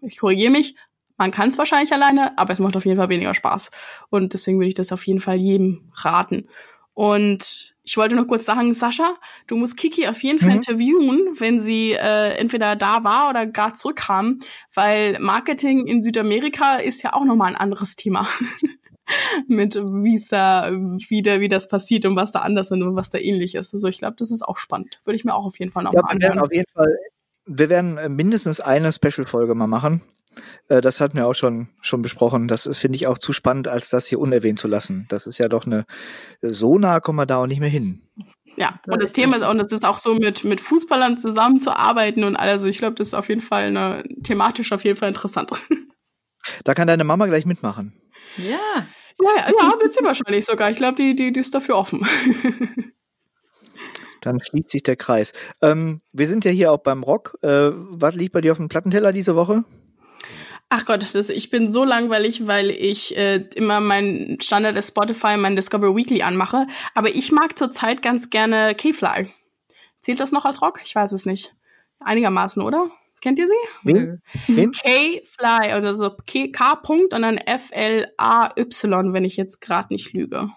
[0.00, 0.76] ich korrigiere mich,
[1.16, 3.72] man kann es wahrscheinlich alleine, aber es macht auf jeden Fall weniger Spaß.
[4.10, 6.46] Und deswegen würde ich das auf jeden Fall jedem raten.
[6.94, 9.16] Und ich wollte noch kurz sagen, Sascha,
[9.48, 10.56] du musst Kiki auf jeden Fall mhm.
[10.56, 14.38] interviewen, wenn sie äh, entweder da war oder gar zurückkam,
[14.72, 18.28] weil Marketing in Südamerika ist ja auch nochmal ein anderes Thema.
[19.48, 23.10] mit wie es da wieder wie das passiert und was da anders ist und was
[23.10, 23.72] da ähnlich ist.
[23.72, 25.00] Also ich glaube, das ist auch spannend.
[25.04, 26.38] Würde ich mir auch auf jeden Fall noch ja, mal anschauen.
[26.38, 26.96] auf jeden Fall
[27.46, 30.02] wir werden äh, mindestens eine Special-Folge mal machen.
[30.68, 32.48] Äh, das hatten wir auch schon, schon besprochen.
[32.48, 35.06] Das finde ich auch zu spannend, als das hier unerwähnt zu lassen.
[35.08, 35.84] Das ist ja doch eine,
[36.40, 38.02] so nah kommen wir da auch nicht mehr hin.
[38.56, 42.36] Ja, und das Thema ist auch, das ist auch so mit, mit Fußballern zusammenzuarbeiten und
[42.36, 42.54] alles.
[42.54, 45.50] Also ich glaube, das ist auf jeden Fall eine, thematisch auf jeden Fall interessant.
[46.64, 47.92] Da kann deine Mama gleich mitmachen.
[48.38, 48.86] Ja.
[49.22, 50.70] Ja, ja, wird sie wahrscheinlich sogar.
[50.70, 52.06] Ich glaube, die, die, die ist dafür offen.
[54.20, 55.32] Dann schließt sich der Kreis.
[55.62, 57.38] Ähm, wir sind ja hier auch beim Rock.
[57.42, 59.64] Äh, was liegt bei dir auf dem Plattenteller diese Woche?
[60.68, 65.36] Ach Gott, das, ich bin so langweilig, weil ich äh, immer mein Standard ist Spotify,
[65.36, 66.66] mein Discover Weekly anmache.
[66.94, 69.32] Aber ich mag zurzeit ganz gerne K-Fly.
[69.98, 70.80] Zählt das noch als Rock?
[70.84, 71.54] Ich weiß es nicht.
[71.98, 72.90] Einigermaßen, oder?
[73.20, 73.54] Kennt ihr sie?
[73.82, 74.22] Wen?
[74.46, 74.72] Wen?
[74.72, 80.48] K-Fly, also so K, K Punkt und dann F-L-A-Y, wenn ich jetzt gerade nicht lüge.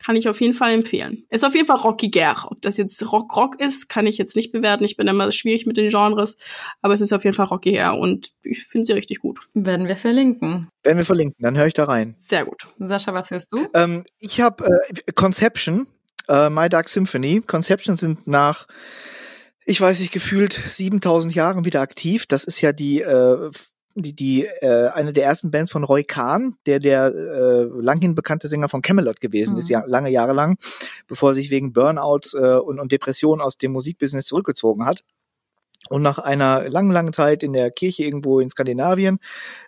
[0.00, 1.24] Kann ich auf jeden Fall empfehlen.
[1.28, 2.46] Ist auf jeden Fall rockiger.
[2.48, 4.84] Ob das jetzt Rock-Rock ist, kann ich jetzt nicht bewerten.
[4.84, 6.38] Ich bin immer schwierig mit den Genres.
[6.82, 9.40] Aber es ist auf jeden Fall rockiger und ich finde sie richtig gut.
[9.54, 10.68] Werden wir verlinken.
[10.84, 12.14] Werden wir verlinken, dann höre ich da rein.
[12.28, 12.68] Sehr gut.
[12.78, 13.66] Sascha, was hörst du?
[13.74, 15.88] Ähm, ich habe äh, Conception,
[16.28, 17.42] äh, My Dark Symphony.
[17.44, 18.68] Conception sind nach
[19.68, 22.24] ich weiß nicht, gefühlt 7000 Jahren wieder aktiv.
[22.26, 23.50] Das ist ja die äh,
[23.94, 28.48] die, die äh, eine der ersten Bands von Roy Kahn, der der äh, langhin bekannte
[28.48, 29.58] Sänger von Camelot gewesen mhm.
[29.58, 30.56] ist, ja lange Jahre lang,
[31.06, 35.04] bevor er sich wegen Burnouts äh, und, und Depressionen aus dem Musikbusiness zurückgezogen hat.
[35.88, 39.18] Und nach einer langen, langen Zeit in der Kirche irgendwo in Skandinavien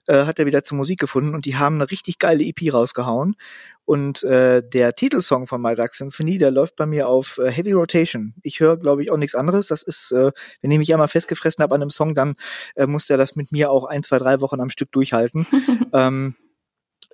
[0.07, 3.37] äh, hat er wieder zur Musik gefunden und die haben eine richtig geile EP rausgehauen.
[3.85, 7.73] Und äh, der Titelsong von My Dark Symphony, der läuft bei mir auf äh, Heavy
[7.73, 8.35] Rotation.
[8.43, 9.67] Ich höre, glaube ich, auch nichts anderes.
[9.67, 10.31] Das ist, äh,
[10.63, 12.37] wenn ich mich einmal festgefressen habe an einem Song, dann
[12.77, 15.45] äh, muss der das mit mir auch ein, zwei, drei Wochen am Stück durchhalten.
[15.93, 16.37] ähm,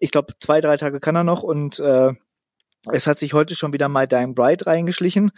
[0.01, 2.13] ich glaube, zwei, drei Tage kann er noch und äh,
[2.93, 5.33] es hat sich heute schon wieder My Dying Bride reingeschlichen.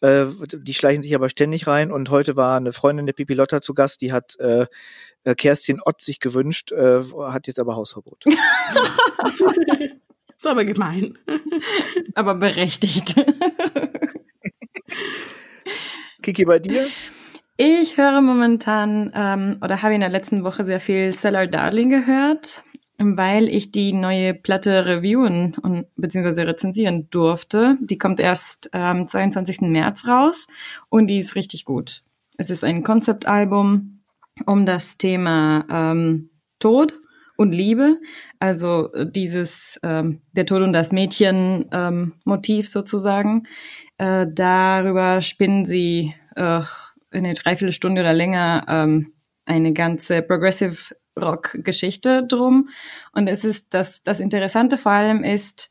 [0.00, 1.92] Äh, die schleichen sich aber ständig rein.
[1.92, 4.66] Und heute war eine Freundin der Pipi Lotta zu Gast, die hat äh,
[5.24, 8.24] äh Kerstin Ott sich gewünscht, äh, hat jetzt aber Hausverbot.
[10.38, 11.18] ist aber gemein.
[12.14, 13.14] aber berechtigt.
[16.22, 16.88] Kiki, bei dir?
[17.56, 22.62] Ich höre momentan ähm, oder habe in der letzten Woche sehr viel Seller Darling gehört
[23.00, 27.78] weil ich die neue Platte reviewen und beziehungsweise rezensieren durfte.
[27.80, 29.62] Die kommt erst am 22.
[29.62, 30.46] März raus
[30.90, 32.02] und die ist richtig gut.
[32.36, 34.02] Es ist ein Konzeptalbum
[34.46, 37.00] um das Thema ähm, Tod
[37.36, 37.98] und Liebe,
[38.38, 43.44] also dieses ähm, der Tod und das Mädchen ähm, Motiv sozusagen.
[43.96, 46.60] Äh, darüber spinnen sie äh,
[47.10, 49.14] eine Dreiviertelstunde oder länger ähm,
[49.46, 52.68] eine ganze Progressive Rock-Geschichte drum.
[53.12, 55.70] Und es ist das, das Interessante vor allem ist,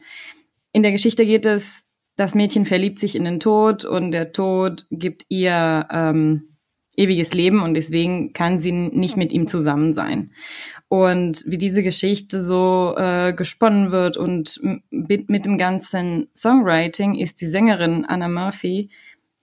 [0.71, 1.83] in der Geschichte geht es,
[2.15, 6.57] das Mädchen verliebt sich in den Tod und der Tod gibt ihr ähm,
[6.97, 10.31] ewiges Leben und deswegen kann sie nicht mit ihm zusammen sein.
[10.89, 14.59] Und wie diese Geschichte so äh, gesponnen wird und
[14.89, 18.89] mit, mit dem ganzen Songwriting ist die Sängerin Anna Murphy,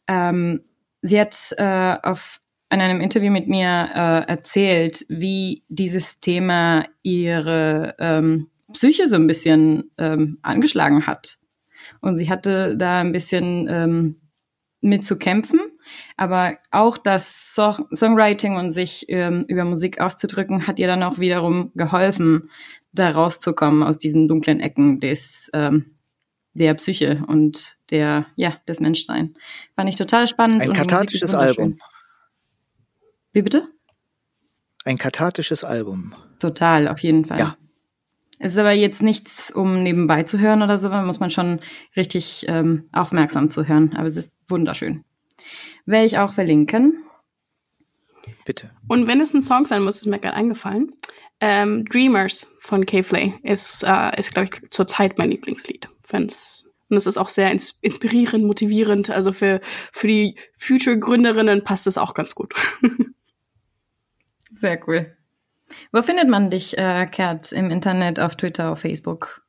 [0.08, 0.60] ähm,
[1.02, 2.40] sie hat äh, auf
[2.70, 9.26] in einem Interview mit mir äh, erzählt, wie dieses Thema ihre ähm, Psyche so ein
[9.26, 11.38] bisschen ähm, angeschlagen hat.
[12.00, 14.20] Und sie hatte da ein bisschen ähm,
[14.80, 15.60] mit zu kämpfen,
[16.16, 21.18] aber auch das so Songwriting und sich ähm, über Musik auszudrücken, hat ihr dann auch
[21.18, 22.50] wiederum geholfen,
[22.92, 25.96] da rauszukommen aus diesen dunklen Ecken des ähm,
[26.54, 29.34] der Psyche und der ja des Menschsein.
[29.76, 30.62] Fand ich total spannend.
[30.62, 31.78] Ein kathartisches Album.
[33.36, 33.68] Wie bitte?
[34.86, 36.14] Ein kathartisches Album.
[36.38, 37.38] Total, auf jeden Fall.
[37.38, 37.58] Ja.
[38.38, 41.60] Es ist aber jetzt nichts, um nebenbei zu hören oder so, muss man schon
[41.96, 43.94] richtig ähm, aufmerksam zu hören.
[43.94, 45.04] Aber es ist wunderschön.
[45.84, 47.04] Werde ich auch verlinken.
[48.46, 48.70] Bitte.
[48.88, 50.94] Und wenn es ein Song sein muss, ist mir gerade eingefallen.
[51.38, 55.90] Ähm, Dreamers von K-Flay ist, äh, ist glaube ich, zurzeit mein Lieblingslied.
[56.08, 59.10] Wenn's, und es ist auch sehr ins inspirierend, motivierend.
[59.10, 59.60] Also für,
[59.92, 62.54] für die Future-Gründerinnen passt es auch ganz gut.
[64.56, 65.14] Sehr cool.
[65.92, 69.42] Wo findet man dich, äh, Kat, im Internet, auf Twitter, auf Facebook?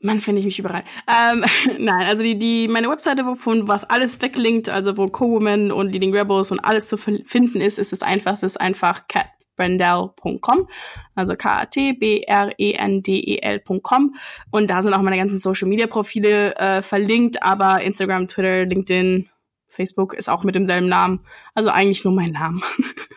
[0.00, 0.84] Man finde ich mich überall.
[1.08, 1.44] Ähm,
[1.78, 6.14] nein, also die, die, meine Webseite, wovon was alles weglinkt, also wo Co-Woman und Leading
[6.14, 10.68] Rebels und alles zu finden ist, ist das einfachste, ist einfach catbrendel.com,
[11.14, 14.14] also K-A-T-B-R-E-N-D-E-L.com
[14.50, 19.30] und da sind auch meine ganzen Social Media Profile äh, verlinkt, aber Instagram, Twitter, LinkedIn,
[19.76, 21.20] Facebook ist auch mit demselben Namen,
[21.54, 22.60] also eigentlich nur mein Name.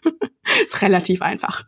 [0.65, 1.65] ist relativ einfach.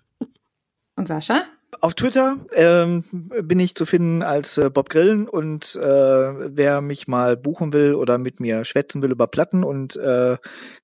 [0.96, 1.44] Und Sascha?
[1.80, 3.04] Auf Twitter ähm,
[3.42, 7.96] bin ich zu finden als äh, Bob Grillen und äh, wer mich mal buchen will
[7.96, 10.38] oder mit mir schwätzen will über Platten und äh,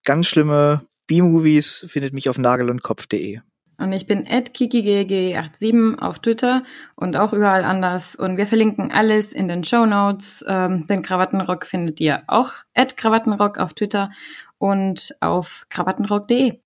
[0.06, 3.42] ganz schlimme B-Movies findet mich auf nagelundkopf.de.
[3.78, 6.64] Und ich bin kikigg87 auf Twitter
[6.96, 8.16] und auch überall anders.
[8.16, 10.44] Und wir verlinken alles in den Show Notes.
[10.48, 14.12] Ähm, den Krawattenrock findet ihr auch at Krawattenrock auf Twitter
[14.58, 16.60] und auf krawattenrock.de.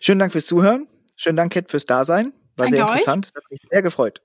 [0.00, 0.86] Schönen Dank fürs Zuhören.
[1.16, 2.32] Schönen Dank, Kat, fürs Dasein.
[2.56, 3.26] War Danke sehr interessant.
[3.26, 3.34] Euch.
[3.36, 4.22] Hat mich sehr gefreut.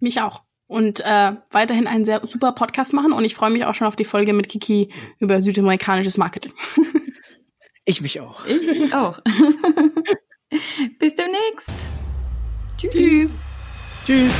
[0.00, 0.42] Mich auch.
[0.66, 3.12] Und äh, weiterhin einen sehr super Podcast machen.
[3.12, 6.52] Und ich freue mich auch schon auf die Folge mit Kiki über südamerikanisches Marketing.
[7.84, 8.46] ich mich auch.
[8.46, 9.20] Ich mich auch.
[10.98, 11.70] Bis demnächst.
[12.78, 13.38] Tschüss.
[14.06, 14.32] Tschüss.